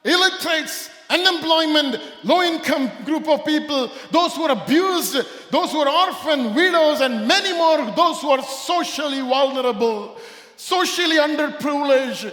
illiterates, 0.04 0.90
unemployment, 1.08 2.02
low 2.24 2.42
income 2.42 2.90
group 3.04 3.28
of 3.28 3.44
people, 3.44 3.92
those 4.10 4.34
who 4.34 4.42
are 4.42 4.60
abused, 4.60 5.24
those 5.50 5.72
who 5.72 5.80
are 5.80 6.08
orphan, 6.08 6.54
widows, 6.54 7.00
and 7.00 7.26
many 7.26 7.52
more, 7.52 7.78
those 7.94 8.20
who 8.20 8.30
are 8.30 8.42
socially 8.42 9.20
vulnerable, 9.20 10.16
socially 10.56 11.16
underprivileged. 11.16 12.32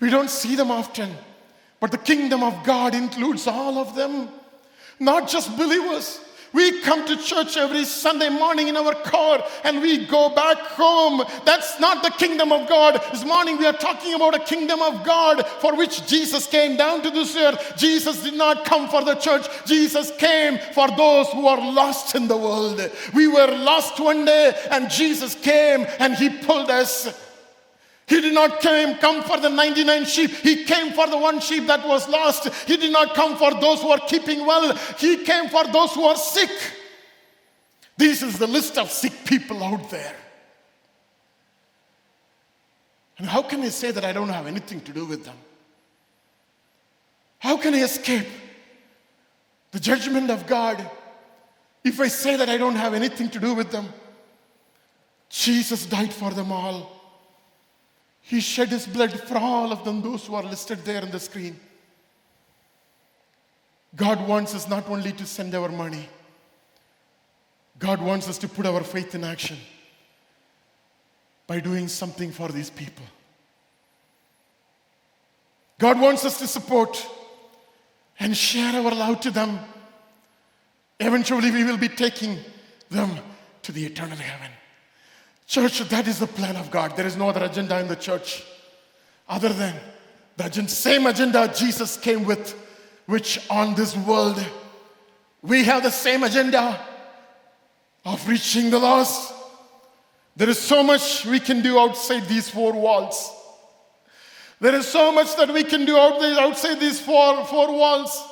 We 0.00 0.10
don't 0.10 0.30
see 0.30 0.56
them 0.56 0.70
often, 0.70 1.10
but 1.80 1.90
the 1.90 1.98
kingdom 1.98 2.42
of 2.42 2.64
God 2.64 2.94
includes 2.94 3.46
all 3.46 3.78
of 3.78 3.94
them, 3.94 4.28
not 4.98 5.28
just 5.28 5.56
believers. 5.56 6.20
We 6.56 6.80
come 6.80 7.04
to 7.06 7.18
church 7.18 7.58
every 7.58 7.84
Sunday 7.84 8.30
morning 8.30 8.68
in 8.68 8.78
our 8.78 8.94
car 8.94 9.44
and 9.62 9.82
we 9.82 10.06
go 10.06 10.30
back 10.30 10.56
home. 10.56 11.22
That's 11.44 11.78
not 11.78 12.02
the 12.02 12.08
kingdom 12.08 12.50
of 12.50 12.66
God. 12.66 12.98
This 13.12 13.26
morning 13.26 13.58
we 13.58 13.66
are 13.66 13.74
talking 13.74 14.14
about 14.14 14.34
a 14.34 14.38
kingdom 14.38 14.80
of 14.80 15.04
God 15.04 15.46
for 15.60 15.76
which 15.76 16.06
Jesus 16.06 16.46
came 16.46 16.78
down 16.78 17.02
to 17.02 17.10
this 17.10 17.36
earth. 17.36 17.74
Jesus 17.76 18.22
did 18.22 18.32
not 18.32 18.64
come 18.64 18.88
for 18.88 19.04
the 19.04 19.16
church, 19.16 19.46
Jesus 19.66 20.10
came 20.16 20.58
for 20.72 20.88
those 20.88 21.28
who 21.28 21.46
are 21.46 21.60
lost 21.60 22.14
in 22.14 22.26
the 22.26 22.38
world. 22.38 22.80
We 23.12 23.28
were 23.28 23.48
lost 23.48 24.00
one 24.00 24.24
day 24.24 24.58
and 24.70 24.88
Jesus 24.88 25.34
came 25.34 25.86
and 25.98 26.14
he 26.14 26.30
pulled 26.30 26.70
us 26.70 27.25
he 28.06 28.20
did 28.20 28.34
not 28.34 28.60
came, 28.60 28.96
come 28.98 29.22
for 29.24 29.38
the 29.40 29.48
99 29.48 30.04
sheep. 30.04 30.30
He 30.30 30.64
came 30.64 30.92
for 30.92 31.08
the 31.08 31.18
one 31.18 31.40
sheep 31.40 31.66
that 31.66 31.86
was 31.86 32.08
lost. 32.08 32.48
He 32.66 32.76
did 32.76 32.92
not 32.92 33.14
come 33.14 33.36
for 33.36 33.52
those 33.60 33.82
who 33.82 33.90
are 33.90 33.98
keeping 33.98 34.46
well. 34.46 34.76
He 34.98 35.24
came 35.24 35.48
for 35.48 35.64
those 35.64 35.92
who 35.92 36.04
are 36.04 36.16
sick. 36.16 36.50
This 37.96 38.22
is 38.22 38.38
the 38.38 38.46
list 38.46 38.78
of 38.78 38.92
sick 38.92 39.12
people 39.24 39.62
out 39.62 39.90
there. 39.90 40.14
And 43.18 43.26
how 43.26 43.42
can 43.42 43.62
I 43.62 43.70
say 43.70 43.90
that 43.90 44.04
I 44.04 44.12
don't 44.12 44.28
have 44.28 44.46
anything 44.46 44.82
to 44.82 44.92
do 44.92 45.04
with 45.04 45.24
them? 45.24 45.36
How 47.38 47.56
can 47.56 47.74
I 47.74 47.82
escape 47.82 48.26
the 49.72 49.80
judgment 49.80 50.30
of 50.30 50.46
God 50.46 50.78
if 51.82 51.98
I 51.98 52.06
say 52.06 52.36
that 52.36 52.48
I 52.48 52.56
don't 52.56 52.76
have 52.76 52.94
anything 52.94 53.30
to 53.30 53.40
do 53.40 53.54
with 53.54 53.72
them? 53.72 53.88
Jesus 55.28 55.86
died 55.86 56.12
for 56.12 56.30
them 56.30 56.52
all. 56.52 56.95
He 58.26 58.40
shed 58.40 58.70
his 58.70 58.88
blood 58.88 59.12
for 59.20 59.38
all 59.38 59.70
of 59.70 59.84
them, 59.84 60.02
those 60.02 60.26
who 60.26 60.34
are 60.34 60.42
listed 60.42 60.84
there 60.84 61.00
on 61.00 61.12
the 61.12 61.20
screen. 61.20 61.60
God 63.94 64.26
wants 64.26 64.52
us 64.52 64.68
not 64.68 64.88
only 64.90 65.12
to 65.12 65.24
send 65.24 65.54
our 65.54 65.68
money, 65.68 66.08
God 67.78 68.02
wants 68.02 68.28
us 68.28 68.36
to 68.38 68.48
put 68.48 68.66
our 68.66 68.82
faith 68.82 69.14
in 69.14 69.22
action 69.22 69.56
by 71.46 71.60
doing 71.60 71.86
something 71.86 72.32
for 72.32 72.48
these 72.48 72.68
people. 72.68 73.04
God 75.78 76.00
wants 76.00 76.24
us 76.24 76.40
to 76.40 76.48
support 76.48 77.06
and 78.18 78.36
share 78.36 78.74
our 78.74 78.90
love 78.92 79.20
to 79.20 79.30
them. 79.30 79.60
Eventually, 80.98 81.52
we 81.52 81.62
will 81.62 81.76
be 81.76 81.88
taking 81.88 82.38
them 82.90 83.10
to 83.62 83.70
the 83.70 83.86
eternal 83.86 84.16
heaven. 84.16 84.50
Church, 85.46 85.78
that 85.88 86.08
is 86.08 86.18
the 86.18 86.26
plan 86.26 86.56
of 86.56 86.70
God. 86.70 86.96
There 86.96 87.06
is 87.06 87.16
no 87.16 87.28
other 87.28 87.44
agenda 87.44 87.78
in 87.78 87.86
the 87.86 87.96
church 87.96 88.42
other 89.28 89.50
than 89.50 89.74
the 90.36 90.68
same 90.68 91.06
agenda 91.06 91.52
Jesus 91.56 91.96
came 91.96 92.24
with, 92.24 92.54
which 93.06 93.40
on 93.48 93.74
this 93.74 93.96
world 93.96 94.44
we 95.42 95.62
have 95.64 95.84
the 95.84 95.90
same 95.90 96.24
agenda 96.24 96.78
of 98.04 98.28
reaching 98.28 98.70
the 98.70 98.78
lost. 98.78 99.32
There 100.36 100.48
is 100.48 100.58
so 100.58 100.82
much 100.82 101.24
we 101.24 101.38
can 101.38 101.62
do 101.62 101.78
outside 101.78 102.26
these 102.26 102.50
four 102.50 102.72
walls. 102.72 103.32
There 104.60 104.74
is 104.74 104.86
so 104.86 105.12
much 105.12 105.36
that 105.36 105.52
we 105.52 105.62
can 105.64 105.84
do 105.84 105.96
outside 105.96 106.80
these 106.80 107.00
four, 107.00 107.44
four 107.44 107.72
walls. 107.72 108.22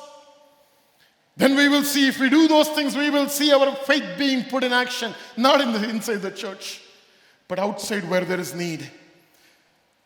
Then 1.37 1.55
we 1.55 1.69
will 1.69 1.83
see, 1.83 2.07
if 2.07 2.19
we 2.19 2.29
do 2.29 2.47
those 2.47 2.69
things, 2.69 2.95
we 2.95 3.09
will 3.09 3.29
see 3.29 3.53
our 3.53 3.73
faith 3.75 4.17
being 4.17 4.43
put 4.43 4.63
in 4.63 4.73
action, 4.73 5.13
not 5.37 5.61
in 5.61 5.71
the, 5.71 5.89
inside 5.89 6.21
the 6.21 6.31
church 6.31 6.81
but 7.47 7.59
outside 7.59 8.09
where 8.09 8.25
there 8.25 8.39
is 8.39 8.53
need. 8.53 8.89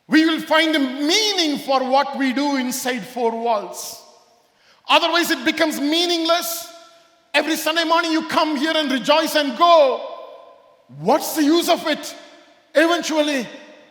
We 0.07 0.25
will 0.25 0.41
find 0.41 0.75
a 0.75 0.79
meaning 0.79 1.59
for 1.59 1.83
what 1.83 2.17
we 2.17 2.33
do 2.33 2.55
inside 2.55 3.01
four 3.01 3.31
walls. 3.31 4.03
Otherwise, 4.87 5.29
it 5.29 5.45
becomes 5.45 5.79
meaningless. 5.79 6.73
Every 7.33 7.55
Sunday 7.55 7.83
morning 7.83 8.11
you 8.11 8.27
come 8.27 8.55
here 8.57 8.73
and 8.75 8.91
rejoice 8.91 9.35
and 9.35 9.55
go. 9.57 10.15
What's 10.97 11.35
the 11.35 11.43
use 11.43 11.69
of 11.69 11.85
it? 11.85 12.15
Eventually, 12.73 13.47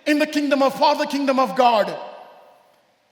in 0.07 0.19
the 0.19 0.27
kingdom 0.27 0.63
of 0.63 0.75
Father, 0.75 1.07
kingdom 1.07 1.39
of 1.39 1.55
God, 1.55 1.97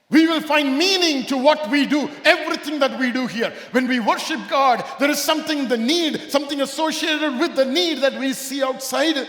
we 0.09 0.27
will 0.27 0.41
find 0.41 0.77
meaning 0.77 1.25
to 1.27 1.37
what 1.37 1.69
we 1.69 1.85
do, 1.85 2.09
everything 2.23 2.79
that 2.79 2.97
we 2.99 3.11
do 3.11 3.27
here. 3.27 3.53
When 3.71 3.87
we 3.87 3.99
worship 3.99 4.39
God, 4.49 4.83
there 4.99 5.09
is 5.09 5.21
something, 5.21 5.67
the 5.67 5.77
need, 5.77 6.29
something 6.29 6.61
associated 6.61 7.39
with 7.39 7.55
the 7.55 7.65
need 7.65 7.99
that 7.99 8.17
we 8.17 8.33
see 8.33 8.63
outside 8.63 9.27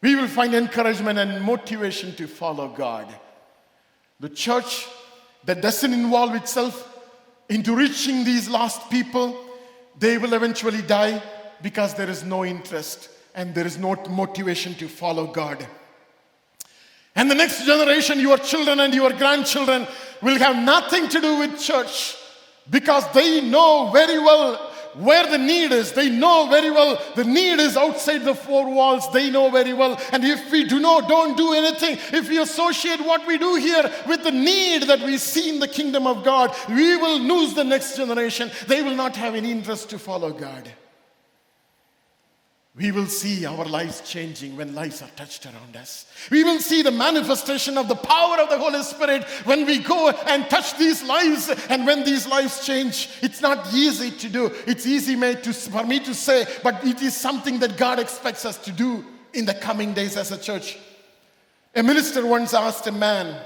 we 0.00 0.14
will 0.14 0.28
find 0.28 0.54
encouragement 0.54 1.18
and 1.18 1.42
motivation 1.42 2.14
to 2.16 2.26
follow 2.26 2.68
God. 2.68 3.12
The 4.20 4.28
church 4.28 4.86
that 5.44 5.60
doesn't 5.60 5.92
involve 5.92 6.34
itself 6.34 6.84
into 7.48 7.74
reaching 7.74 8.24
these 8.24 8.48
lost 8.48 8.90
people, 8.90 9.36
they 9.98 10.18
will 10.18 10.34
eventually 10.34 10.82
die 10.82 11.22
because 11.62 11.94
there 11.94 12.10
is 12.10 12.22
no 12.22 12.44
interest 12.44 13.10
and 13.34 13.54
there 13.54 13.66
is 13.66 13.78
no 13.78 13.96
motivation 14.08 14.74
to 14.74 14.88
follow 14.88 15.26
God. 15.26 15.66
And 17.16 17.30
the 17.30 17.34
next 17.34 17.66
generation, 17.66 18.20
your 18.20 18.38
children 18.38 18.80
and 18.80 18.94
your 18.94 19.12
grandchildren, 19.12 19.86
will 20.22 20.38
have 20.38 20.62
nothing 20.62 21.08
to 21.08 21.20
do 21.20 21.38
with 21.38 21.60
church 21.60 22.16
because 22.70 23.10
they 23.12 23.40
know 23.40 23.90
very 23.92 24.18
well 24.18 24.72
where 24.94 25.30
the 25.30 25.38
need 25.38 25.72
is. 25.72 25.92
They 25.92 26.08
know 26.10 26.48
very 26.48 26.70
well 26.70 27.00
the 27.14 27.24
need 27.24 27.60
is 27.60 27.76
outside 27.76 28.24
the 28.24 28.34
four 28.34 28.70
walls. 28.70 29.10
They 29.12 29.30
know 29.30 29.50
very 29.50 29.72
well. 29.72 30.00
And 30.12 30.24
if 30.24 30.50
we 30.50 30.64
do 30.64 30.78
not, 30.78 31.08
don't 31.08 31.36
do 31.36 31.52
anything, 31.52 31.98
if 32.12 32.28
we 32.28 32.38
associate 32.38 33.00
what 33.00 33.26
we 33.26 33.38
do 33.38 33.56
here 33.56 33.90
with 34.06 34.24
the 34.24 34.32
need 34.32 34.84
that 34.84 35.00
we 35.00 35.18
see 35.18 35.50
in 35.50 35.60
the 35.60 35.68
kingdom 35.68 36.06
of 36.06 36.24
God, 36.24 36.54
we 36.68 36.96
will 36.96 37.20
lose 37.20 37.54
the 37.54 37.64
next 37.64 37.96
generation. 37.96 38.50
They 38.66 38.82
will 38.82 38.94
not 38.94 39.16
have 39.16 39.34
any 39.34 39.50
interest 39.50 39.90
to 39.90 39.98
follow 39.98 40.30
God 40.30 40.70
we 42.78 42.92
will 42.92 43.06
see 43.06 43.44
our 43.44 43.64
lives 43.64 44.00
changing 44.08 44.56
when 44.56 44.72
lives 44.72 45.02
are 45.02 45.10
touched 45.16 45.44
around 45.46 45.76
us. 45.76 46.06
We 46.30 46.44
will 46.44 46.60
see 46.60 46.82
the 46.82 46.92
manifestation 46.92 47.76
of 47.76 47.88
the 47.88 47.96
power 47.96 48.38
of 48.38 48.50
the 48.50 48.58
Holy 48.58 48.84
Spirit 48.84 49.24
when 49.44 49.66
we 49.66 49.80
go 49.80 50.10
and 50.10 50.48
touch 50.48 50.78
these 50.78 51.02
lives. 51.02 51.48
And 51.68 51.84
when 51.84 52.04
these 52.04 52.28
lives 52.28 52.64
change, 52.64 53.10
it's 53.20 53.40
not 53.40 53.74
easy 53.74 54.12
to 54.12 54.28
do. 54.28 54.52
It's 54.64 54.86
easy 54.86 55.16
for 55.16 55.84
me 55.84 55.98
to 55.98 56.14
say, 56.14 56.46
but 56.62 56.84
it 56.84 57.02
is 57.02 57.16
something 57.16 57.58
that 57.58 57.76
God 57.76 57.98
expects 57.98 58.44
us 58.44 58.56
to 58.58 58.70
do 58.70 59.04
in 59.34 59.44
the 59.44 59.54
coming 59.54 59.92
days 59.92 60.16
as 60.16 60.30
a 60.30 60.38
church. 60.38 60.78
A 61.74 61.82
minister 61.82 62.24
once 62.24 62.54
asked 62.54 62.86
a 62.86 62.92
man 62.92 63.42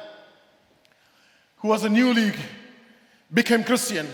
who 1.56 1.68
was 1.68 1.84
a 1.84 1.88
newly 1.88 2.32
became 3.32 3.64
Christian. 3.64 4.06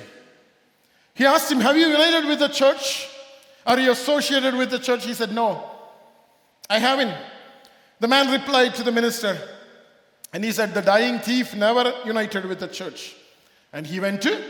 He 1.14 1.26
asked 1.26 1.50
him, 1.50 1.60
Have 1.60 1.76
you 1.76 1.88
united 1.88 2.28
with 2.28 2.38
the 2.38 2.48
church? 2.48 3.08
Are 3.66 3.78
you 3.78 3.90
associated 3.90 4.54
with 4.54 4.70
the 4.70 4.78
church? 4.78 5.04
He 5.04 5.14
said, 5.14 5.32
No, 5.32 5.70
I 6.68 6.78
haven't. 6.78 7.14
The 8.00 8.08
man 8.08 8.30
replied 8.30 8.74
to 8.76 8.82
the 8.82 8.92
minister, 8.92 9.36
and 10.32 10.44
he 10.44 10.52
said, 10.52 10.74
The 10.74 10.82
dying 10.82 11.18
thief 11.18 11.54
never 11.54 11.92
united 12.04 12.44
with 12.44 12.60
the 12.60 12.68
church. 12.68 13.14
And 13.72 13.86
he 13.86 14.00
went 14.00 14.22
to 14.22 14.42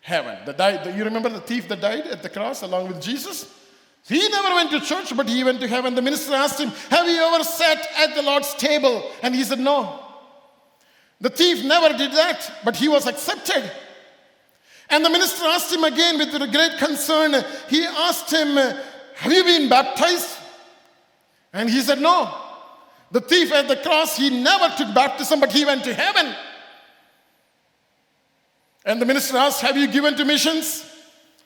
heaven. 0.00 0.38
The 0.46 0.52
die, 0.52 0.82
the, 0.82 0.92
you 0.92 1.04
remember 1.04 1.28
the 1.28 1.40
thief 1.40 1.68
that 1.68 1.80
died 1.80 2.06
at 2.06 2.22
the 2.22 2.28
cross 2.28 2.62
along 2.62 2.88
with 2.88 3.00
Jesus? 3.00 3.52
He 4.06 4.26
never 4.28 4.54
went 4.54 4.70
to 4.70 4.80
church, 4.80 5.14
but 5.16 5.28
he 5.28 5.44
went 5.44 5.60
to 5.60 5.68
heaven. 5.68 5.94
The 5.94 6.02
minister 6.02 6.34
asked 6.34 6.60
him, 6.60 6.70
Have 6.90 7.06
you 7.08 7.20
ever 7.20 7.44
sat 7.44 7.86
at 7.98 8.14
the 8.14 8.22
Lord's 8.22 8.54
table? 8.54 9.10
And 9.22 9.34
he 9.34 9.44
said, 9.44 9.58
No. 9.58 10.04
The 11.20 11.30
thief 11.30 11.64
never 11.64 11.96
did 11.96 12.12
that, 12.12 12.60
but 12.64 12.76
he 12.76 12.88
was 12.88 13.06
accepted. 13.06 13.70
And 14.90 15.04
the 15.04 15.10
minister 15.10 15.44
asked 15.44 15.72
him 15.72 15.84
again 15.84 16.18
with 16.18 16.30
great 16.52 16.78
concern. 16.78 17.34
He 17.68 17.84
asked 17.84 18.32
him, 18.32 18.56
Have 18.56 19.32
you 19.32 19.44
been 19.44 19.68
baptized? 19.68 20.36
And 21.52 21.68
he 21.68 21.80
said, 21.80 22.00
No. 22.00 22.32
The 23.10 23.20
thief 23.20 23.52
at 23.52 23.68
the 23.68 23.76
cross, 23.76 24.16
he 24.16 24.30
never 24.30 24.74
took 24.76 24.94
baptism, 24.94 25.40
but 25.40 25.52
he 25.52 25.64
went 25.64 25.84
to 25.84 25.94
heaven. 25.94 26.34
And 28.84 29.00
the 29.00 29.06
minister 29.06 29.36
asked, 29.36 29.60
Have 29.60 29.76
you 29.76 29.88
given 29.88 30.16
to 30.16 30.24
missions? 30.24 30.84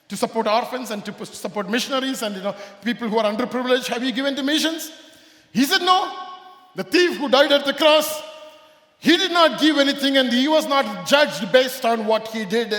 To 0.07 0.17
support 0.17 0.47
orphans 0.47 0.91
and 0.91 1.03
to 1.05 1.25
support 1.25 1.69
missionaries 1.69 2.21
and 2.21 2.35
you 2.35 2.41
know 2.41 2.55
people 2.83 3.09
who 3.09 3.17
are 3.17 3.31
underprivileged. 3.31 3.87
Have 3.87 4.03
you 4.03 4.11
given 4.11 4.35
to 4.35 4.43
missions? 4.43 4.91
He 5.51 5.65
said, 5.65 5.81
No. 5.81 6.11
The 6.75 6.83
thief 6.83 7.17
who 7.17 7.29
died 7.29 7.51
at 7.51 7.65
the 7.65 7.73
cross, 7.73 8.21
he 8.99 9.17
did 9.17 9.31
not 9.31 9.59
give 9.59 9.77
anything 9.77 10.17
and 10.17 10.31
he 10.31 10.47
was 10.47 10.65
not 10.65 11.05
judged 11.05 11.51
based 11.51 11.83
on 11.83 12.05
what 12.05 12.29
he 12.29 12.45
did. 12.45 12.73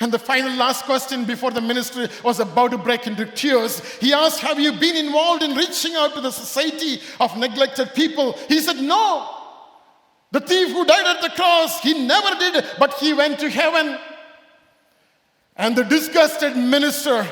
And 0.00 0.12
the 0.12 0.18
final 0.18 0.52
last 0.54 0.84
question 0.84 1.24
before 1.24 1.50
the 1.50 1.60
ministry 1.60 2.08
was 2.22 2.38
about 2.38 2.70
to 2.70 2.78
break 2.78 3.06
into 3.06 3.26
tears, 3.26 3.80
he 3.96 4.12
asked, 4.12 4.40
Have 4.40 4.60
you 4.60 4.72
been 4.72 4.96
involved 4.96 5.42
in 5.42 5.56
reaching 5.56 5.94
out 5.96 6.14
to 6.14 6.20
the 6.20 6.30
society 6.30 7.00
of 7.18 7.36
neglected 7.36 7.94
people? 7.94 8.34
He 8.48 8.60
said, 8.60 8.76
No. 8.76 9.34
The 10.30 10.40
thief 10.40 10.68
who 10.68 10.84
died 10.84 11.16
at 11.16 11.22
the 11.22 11.30
cross, 11.30 11.80
he 11.80 12.06
never 12.06 12.38
did, 12.38 12.64
but 12.78 12.94
he 12.94 13.12
went 13.12 13.40
to 13.40 13.50
heaven. 13.50 13.98
And 15.56 15.74
the 15.74 15.84
disgusted 15.84 16.56
minister 16.56 17.26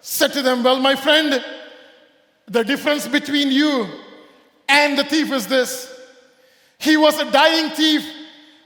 said 0.00 0.32
to 0.32 0.42
them, 0.42 0.64
Well, 0.64 0.80
my 0.80 0.96
friend, 0.96 1.44
the 2.46 2.64
difference 2.64 3.06
between 3.06 3.52
you 3.52 3.86
and 4.68 4.98
the 4.98 5.04
thief 5.04 5.30
is 5.30 5.46
this 5.46 5.88
he 6.78 6.96
was 6.96 7.16
a 7.20 7.30
dying 7.30 7.70
thief, 7.70 8.04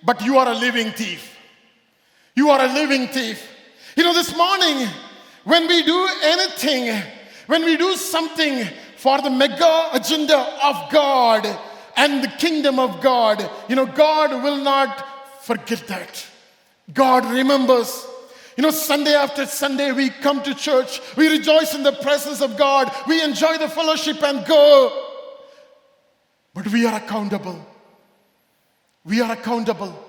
but 0.02 0.24
you 0.24 0.38
are 0.38 0.48
a 0.48 0.54
living 0.54 0.90
thief. 0.92 1.35
You 2.36 2.50
are 2.50 2.62
a 2.62 2.72
living 2.72 3.08
thief. 3.08 3.50
You 3.96 4.04
know, 4.04 4.12
this 4.12 4.36
morning, 4.36 4.86
when 5.44 5.66
we 5.66 5.82
do 5.82 6.08
anything, 6.22 7.02
when 7.46 7.64
we 7.64 7.78
do 7.78 7.96
something 7.96 8.68
for 8.98 9.20
the 9.22 9.30
mega 9.30 9.88
agenda 9.94 10.38
of 10.62 10.90
God 10.92 11.46
and 11.96 12.22
the 12.22 12.28
kingdom 12.28 12.78
of 12.78 13.00
God, 13.00 13.50
you 13.68 13.74
know, 13.74 13.86
God 13.86 14.42
will 14.42 14.58
not 14.58 15.42
forget 15.44 15.86
that. 15.88 16.26
God 16.92 17.24
remembers. 17.24 18.06
You 18.56 18.62
know, 18.62 18.70
Sunday 18.70 19.14
after 19.14 19.46
Sunday, 19.46 19.92
we 19.92 20.10
come 20.10 20.42
to 20.42 20.54
church, 20.54 21.00
we 21.16 21.28
rejoice 21.28 21.74
in 21.74 21.82
the 21.82 21.92
presence 21.92 22.40
of 22.40 22.56
God, 22.56 22.90
we 23.06 23.22
enjoy 23.22 23.58
the 23.58 23.68
fellowship 23.68 24.22
and 24.22 24.46
go. 24.46 25.04
But 26.52 26.66
we 26.68 26.86
are 26.86 26.96
accountable. 26.96 27.66
We 29.04 29.20
are 29.20 29.32
accountable. 29.32 30.05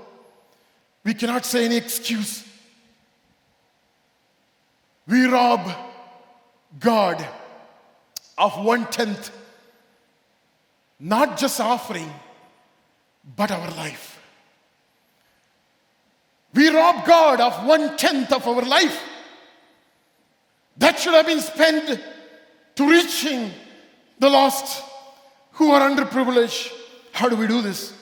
We 1.07 1.13
cannot 1.13 1.45
say 1.45 1.63
any 1.63 1.77
excuse. 1.77 2.43
We 5.07 5.23
rob 5.25 5.71
God 6.81 7.25
of 8.37 8.61
one 8.61 8.87
tenth, 8.87 9.31
not 10.99 11.37
just 11.37 11.61
offering, 11.61 12.11
but 13.37 13.51
our 13.51 13.69
life. 13.71 14.21
We 16.53 16.67
rob 16.67 17.05
God 17.05 17.39
of 17.39 17.65
one 17.65 17.95
tenth 17.95 18.33
of 18.33 18.45
our 18.45 18.63
life. 18.63 19.01
That 20.75 20.99
should 20.99 21.13
have 21.13 21.25
been 21.25 21.39
spent 21.39 22.01
to 22.75 22.89
reaching 22.89 23.53
the 24.19 24.29
lost 24.29 24.83
who 25.53 25.71
are 25.71 25.89
underprivileged. 25.89 26.69
How 27.13 27.29
do 27.29 27.37
we 27.37 27.47
do 27.47 27.61
this? 27.61 27.93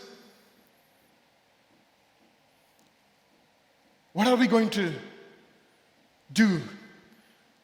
What 4.15 4.27
are 4.27 4.37
we 4.37 4.47
going 4.47 4.69
to 4.69 4.93
do 6.31 6.61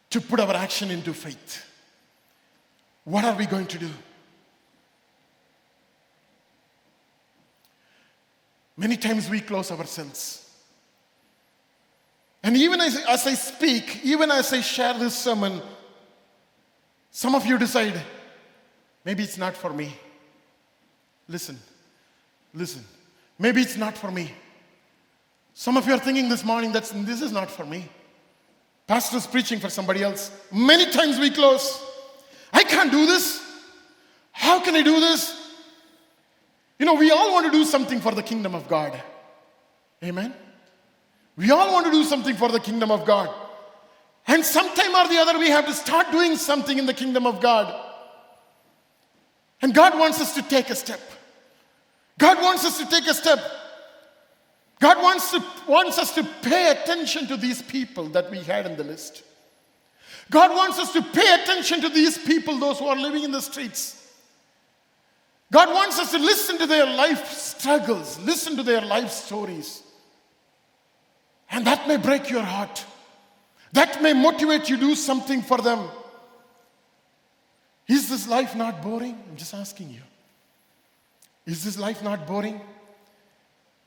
to 0.09 0.19
put 0.19 0.41
our 0.41 0.53
action 0.53 0.91
into 0.91 1.13
faith? 1.13 1.65
What 3.05 3.23
are 3.23 3.37
we 3.37 3.45
going 3.45 3.67
to 3.67 3.79
do? 3.79 3.89
Many 8.75 8.97
times 8.97 9.29
we 9.29 9.39
close 9.39 9.71
ourselves. 9.71 10.45
And 12.43 12.57
even 12.57 12.81
as, 12.81 12.97
as, 13.07 13.25
I 13.25 13.35
speak, 13.35 14.01
even 14.03 14.29
as 14.29 14.51
I 14.51 14.59
share 14.59 14.93
this 14.95 15.17
sermon, 15.17 15.61
some 17.11 17.33
of 17.33 17.45
you 17.45 17.57
decide, 17.57 17.97
maybe 19.05 19.23
it's 19.23 19.37
not 19.37 19.55
for 19.55 19.71
me. 19.71 19.95
Listen, 21.29 21.57
listen. 22.53 22.83
Maybe 23.39 23.61
it's 23.61 23.77
not 23.77 23.97
for 23.97 24.11
me. 24.11 24.33
Some 25.53 25.77
of 25.77 25.85
you 25.87 25.93
are 25.93 25.99
thinking 25.99 26.29
this 26.29 26.43
morning 26.43 26.71
that 26.73 26.83
this 26.83 27.21
is 27.21 27.31
not 27.31 27.49
for 27.51 27.65
me. 27.65 27.89
Pastor's 28.87 29.27
preaching 29.27 29.59
for 29.59 29.69
somebody 29.69 30.03
else. 30.03 30.31
Many 30.51 30.91
times 30.91 31.19
we 31.19 31.29
close. 31.29 31.81
I 32.51 32.63
can't 32.63 32.91
do 32.91 33.05
this. 33.05 33.41
How 34.31 34.59
can 34.59 34.75
I 34.75 34.81
do 34.81 34.99
this? 34.99 35.37
You 36.79 36.85
know, 36.85 36.95
we 36.95 37.11
all 37.11 37.31
want 37.31 37.45
to 37.45 37.51
do 37.51 37.63
something 37.63 37.99
for 37.99 38.11
the 38.11 38.23
kingdom 38.23 38.55
of 38.55 38.67
God. 38.67 38.99
Amen. 40.03 40.33
We 41.35 41.51
all 41.51 41.71
want 41.71 41.85
to 41.85 41.91
do 41.91 42.03
something 42.03 42.35
for 42.35 42.49
the 42.49 42.59
kingdom 42.59 42.91
of 42.91 43.05
God. 43.05 43.33
And 44.27 44.43
sometime 44.43 44.95
or 44.95 45.07
the 45.07 45.17
other, 45.17 45.37
we 45.37 45.49
have 45.49 45.65
to 45.67 45.73
start 45.73 46.11
doing 46.11 46.35
something 46.35 46.77
in 46.77 46.85
the 46.85 46.93
kingdom 46.93 47.25
of 47.25 47.39
God. 47.39 47.73
And 49.61 49.73
God 49.73 49.97
wants 49.97 50.19
us 50.19 50.33
to 50.35 50.41
take 50.41 50.69
a 50.69 50.75
step. 50.75 50.99
God 52.17 52.41
wants 52.41 52.65
us 52.65 52.77
to 52.79 52.85
take 52.87 53.07
a 53.07 53.13
step. 53.13 53.39
God 54.81 54.97
wants, 54.97 55.29
to, 55.31 55.43
wants 55.67 55.99
us 55.99 56.13
to 56.15 56.23
pay 56.41 56.71
attention 56.71 57.27
to 57.27 57.37
these 57.37 57.61
people 57.61 58.05
that 58.09 58.31
we 58.31 58.39
had 58.39 58.65
in 58.65 58.75
the 58.75 58.83
list. 58.83 59.23
God 60.31 60.49
wants 60.49 60.79
us 60.79 60.91
to 60.93 61.03
pay 61.03 61.35
attention 61.41 61.81
to 61.81 61.89
these 61.89 62.17
people, 62.17 62.57
those 62.57 62.79
who 62.79 62.87
are 62.87 62.95
living 62.95 63.23
in 63.23 63.31
the 63.31 63.41
streets. 63.41 64.11
God 65.51 65.69
wants 65.69 65.99
us 65.99 66.11
to 66.11 66.17
listen 66.17 66.57
to 66.57 66.65
their 66.65 66.87
life 66.87 67.27
struggles, 67.27 68.19
listen 68.21 68.57
to 68.57 68.63
their 68.63 68.81
life 68.81 69.11
stories. 69.11 69.83
And 71.51 71.67
that 71.67 71.87
may 71.87 71.97
break 71.97 72.31
your 72.31 72.41
heart. 72.41 72.83
That 73.73 74.01
may 74.01 74.13
motivate 74.13 74.67
you 74.67 74.77
to 74.77 74.81
do 74.81 74.95
something 74.95 75.43
for 75.43 75.59
them. 75.59 75.87
Is 77.87 78.09
this 78.09 78.27
life 78.27 78.55
not 78.55 78.81
boring? 78.81 79.21
I'm 79.29 79.35
just 79.35 79.53
asking 79.53 79.91
you. 79.91 80.01
Is 81.45 81.63
this 81.63 81.77
life 81.77 82.01
not 82.01 82.25
boring? 82.25 82.61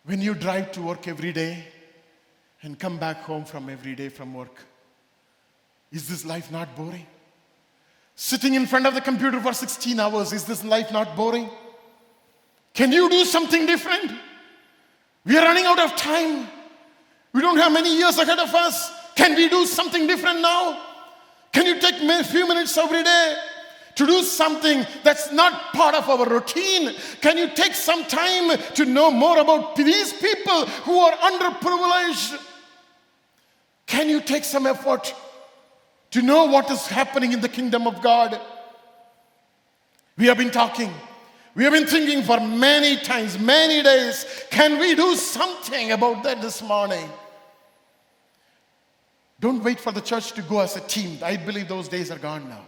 When 0.05 0.21
you 0.21 0.35
drive 0.35 0.73
to 0.73 0.83
work 0.83 1.09
every 1.09 1.33
day 1.33 1.65
and 2.63 2.79
come 2.79 2.99
back 2.99 3.23
home 3.23 3.45
from 3.45 3.71
every 3.71 3.95
day 3.95 4.11
from 4.11 4.35
work, 4.35 4.65
is 5.91 6.09
this 6.09 6.25
life 6.25 6.51
not 6.51 6.77
boring? 6.77 7.07
Sitting 8.15 8.55
in 8.55 8.67
front 8.67 8.87
of 8.87 8.95
the 8.95 9.01
computer 9.01 9.41
for 9.41 9.53
16 9.53 9.99
hours, 9.99 10.33
is 10.33 10.45
this 10.45 10.63
life 10.63 10.93
not 10.93 11.17
boring? 11.17 11.49
Can 12.75 12.93
you 12.93 13.09
do 13.09 13.25
something 13.25 13.67
different? 13.67 14.13
We 15.25 15.39
are 15.39 15.45
running 15.45 15.65
out 15.65 15.81
of 15.81 15.97
time. 15.97 16.49
We 17.33 17.41
don't 17.41 17.57
have 17.57 17.73
many 17.73 17.97
years 17.97 18.19
ahead 18.19 18.39
of 18.39 18.55
us. 18.55 18.93
Can 19.15 19.35
we 19.35 19.49
do 19.49 19.65
something 19.65 20.07
different 20.07 20.41
now? 20.41 20.83
Can 21.53 21.67
you 21.67 21.81
take 21.81 22.03
a 22.03 22.25
few 22.25 22.47
minutes 22.47 22.77
every 22.77 23.03
day 23.03 23.37
to 23.97 24.07
do 24.07 24.23
something 24.23 24.87
that's 25.03 25.31
not 25.33 25.73
part 25.73 25.95
of 25.95 26.09
our 26.09 26.29
routine? 26.29 26.95
Can 27.21 27.39
you 27.39 27.49
take 27.55 27.75
some 27.75 28.05
time 28.05 28.59
to 28.75 28.85
know 28.85 29.11
more 29.11 29.39
about 29.39 29.77
these 29.77 30.13
people 30.13 30.67
who 30.67 30.99
are 30.99 31.13
underprivileged? 31.13 32.41
Can 33.87 34.09
you 34.09 34.21
take 34.21 34.45
some 34.45 34.67
effort 34.67 35.15
to 36.11 36.23
know 36.23 36.47
what 36.47 36.71
is 36.71 36.87
happening 36.87 37.33
in 37.33 37.41
the 37.41 37.49
kingdom 37.49 37.87
of 37.87 38.03
God? 38.03 38.41
We 40.17 40.27
have 40.27 40.39
been 40.39 40.51
talking. 40.51 40.93
We 41.55 41.65
have 41.65 41.73
been 41.73 41.87
thinking 41.87 42.23
for 42.25 42.41
many 42.41 42.97
times, 42.97 43.39
many 43.39 43.83
days. 43.83 44.27
Can 44.51 44.79
we 44.79 44.95
do 44.95 45.15
something 45.15 45.93
about 45.93 46.25
that 46.25 46.43
this 46.43 46.63
morning? 46.63 47.09
Don't 49.39 49.63
wait 49.63 49.79
for 49.79 49.93
the 49.93 50.01
church 50.01 50.33
to 50.33 50.43
go 50.43 50.61
as 50.61 50.77
a 50.77 50.81
team. 50.81 51.19
I 51.23 51.37
believe 51.37 51.69
those 51.69 51.89
days 51.89 52.11
are 52.11 52.19
gone 52.19 52.49
now. 52.49 52.63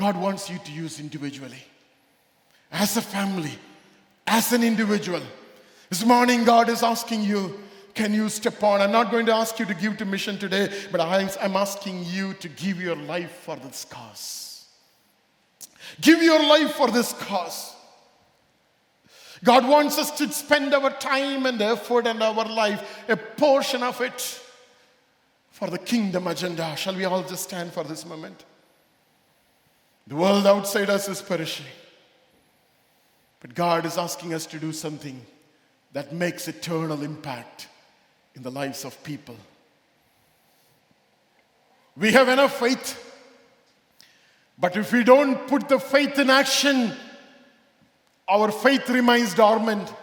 God 0.00 0.16
wants 0.16 0.48
you 0.48 0.58
to 0.64 0.72
use 0.72 0.98
individually, 0.98 1.62
as 2.72 2.96
a 2.96 3.02
family, 3.02 3.52
as 4.26 4.50
an 4.54 4.62
individual. 4.62 5.20
This 5.90 6.06
morning, 6.06 6.42
God 6.44 6.70
is 6.70 6.82
asking 6.82 7.22
you, 7.22 7.60
can 7.92 8.14
you 8.14 8.30
step 8.30 8.62
on? 8.62 8.80
I'm 8.80 8.92
not 8.92 9.10
going 9.10 9.26
to 9.26 9.34
ask 9.34 9.58
you 9.58 9.66
to 9.66 9.74
give 9.74 9.98
to 9.98 10.06
mission 10.06 10.38
today, 10.38 10.72
but 10.90 11.02
I'm 11.02 11.54
asking 11.54 12.04
you 12.06 12.32
to 12.34 12.48
give 12.48 12.80
your 12.80 12.96
life 12.96 13.30
for 13.42 13.56
this 13.56 13.84
cause. 13.84 14.68
Give 16.00 16.22
your 16.22 16.42
life 16.48 16.72
for 16.76 16.90
this 16.90 17.12
cause. 17.12 17.74
God 19.44 19.68
wants 19.68 19.98
us 19.98 20.10
to 20.12 20.32
spend 20.32 20.72
our 20.72 20.92
time 20.92 21.44
and 21.44 21.60
effort 21.60 22.06
and 22.06 22.22
our 22.22 22.46
life, 22.46 23.04
a 23.06 23.18
portion 23.18 23.82
of 23.82 24.00
it, 24.00 24.40
for 25.50 25.68
the 25.68 25.78
kingdom 25.78 26.26
agenda. 26.26 26.74
Shall 26.76 26.94
we 26.94 27.04
all 27.04 27.22
just 27.22 27.42
stand 27.42 27.74
for 27.74 27.84
this 27.84 28.06
moment? 28.06 28.46
The 30.10 30.16
world 30.16 30.44
outside 30.44 30.90
us 30.90 31.08
is 31.08 31.22
perishing. 31.22 31.66
But 33.38 33.54
God 33.54 33.86
is 33.86 33.96
asking 33.96 34.34
us 34.34 34.44
to 34.46 34.58
do 34.58 34.72
something 34.72 35.24
that 35.92 36.12
makes 36.12 36.48
eternal 36.48 37.04
impact 37.04 37.68
in 38.34 38.42
the 38.42 38.50
lives 38.50 38.84
of 38.84 39.00
people. 39.04 39.36
We 41.96 42.10
have 42.10 42.28
enough 42.28 42.58
faith, 42.58 42.98
but 44.58 44.76
if 44.76 44.92
we 44.92 45.04
don't 45.04 45.46
put 45.46 45.68
the 45.68 45.78
faith 45.78 46.18
in 46.18 46.28
action, 46.28 46.92
our 48.28 48.50
faith 48.50 48.90
remains 48.90 49.32
dormant 49.34 49.94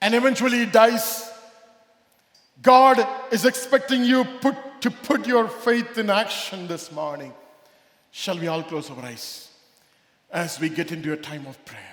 and 0.00 0.14
eventually 0.14 0.62
it 0.62 0.72
dies 0.72 1.30
God 2.62 3.06
is 3.30 3.44
expecting 3.44 4.02
you 4.02 4.24
put, 4.40 4.56
to 4.80 4.90
put 4.90 5.26
your 5.26 5.46
faith 5.46 5.98
in 5.98 6.08
action 6.08 6.68
this 6.68 6.90
morning. 6.90 7.34
Shall 8.10 8.38
we 8.38 8.48
all 8.48 8.62
close 8.62 8.90
our 8.90 9.04
eyes 9.04 9.48
as 10.30 10.60
we 10.60 10.68
get 10.68 10.92
into 10.92 11.12
a 11.12 11.16
time 11.16 11.46
of 11.46 11.64
prayer? 11.64 11.89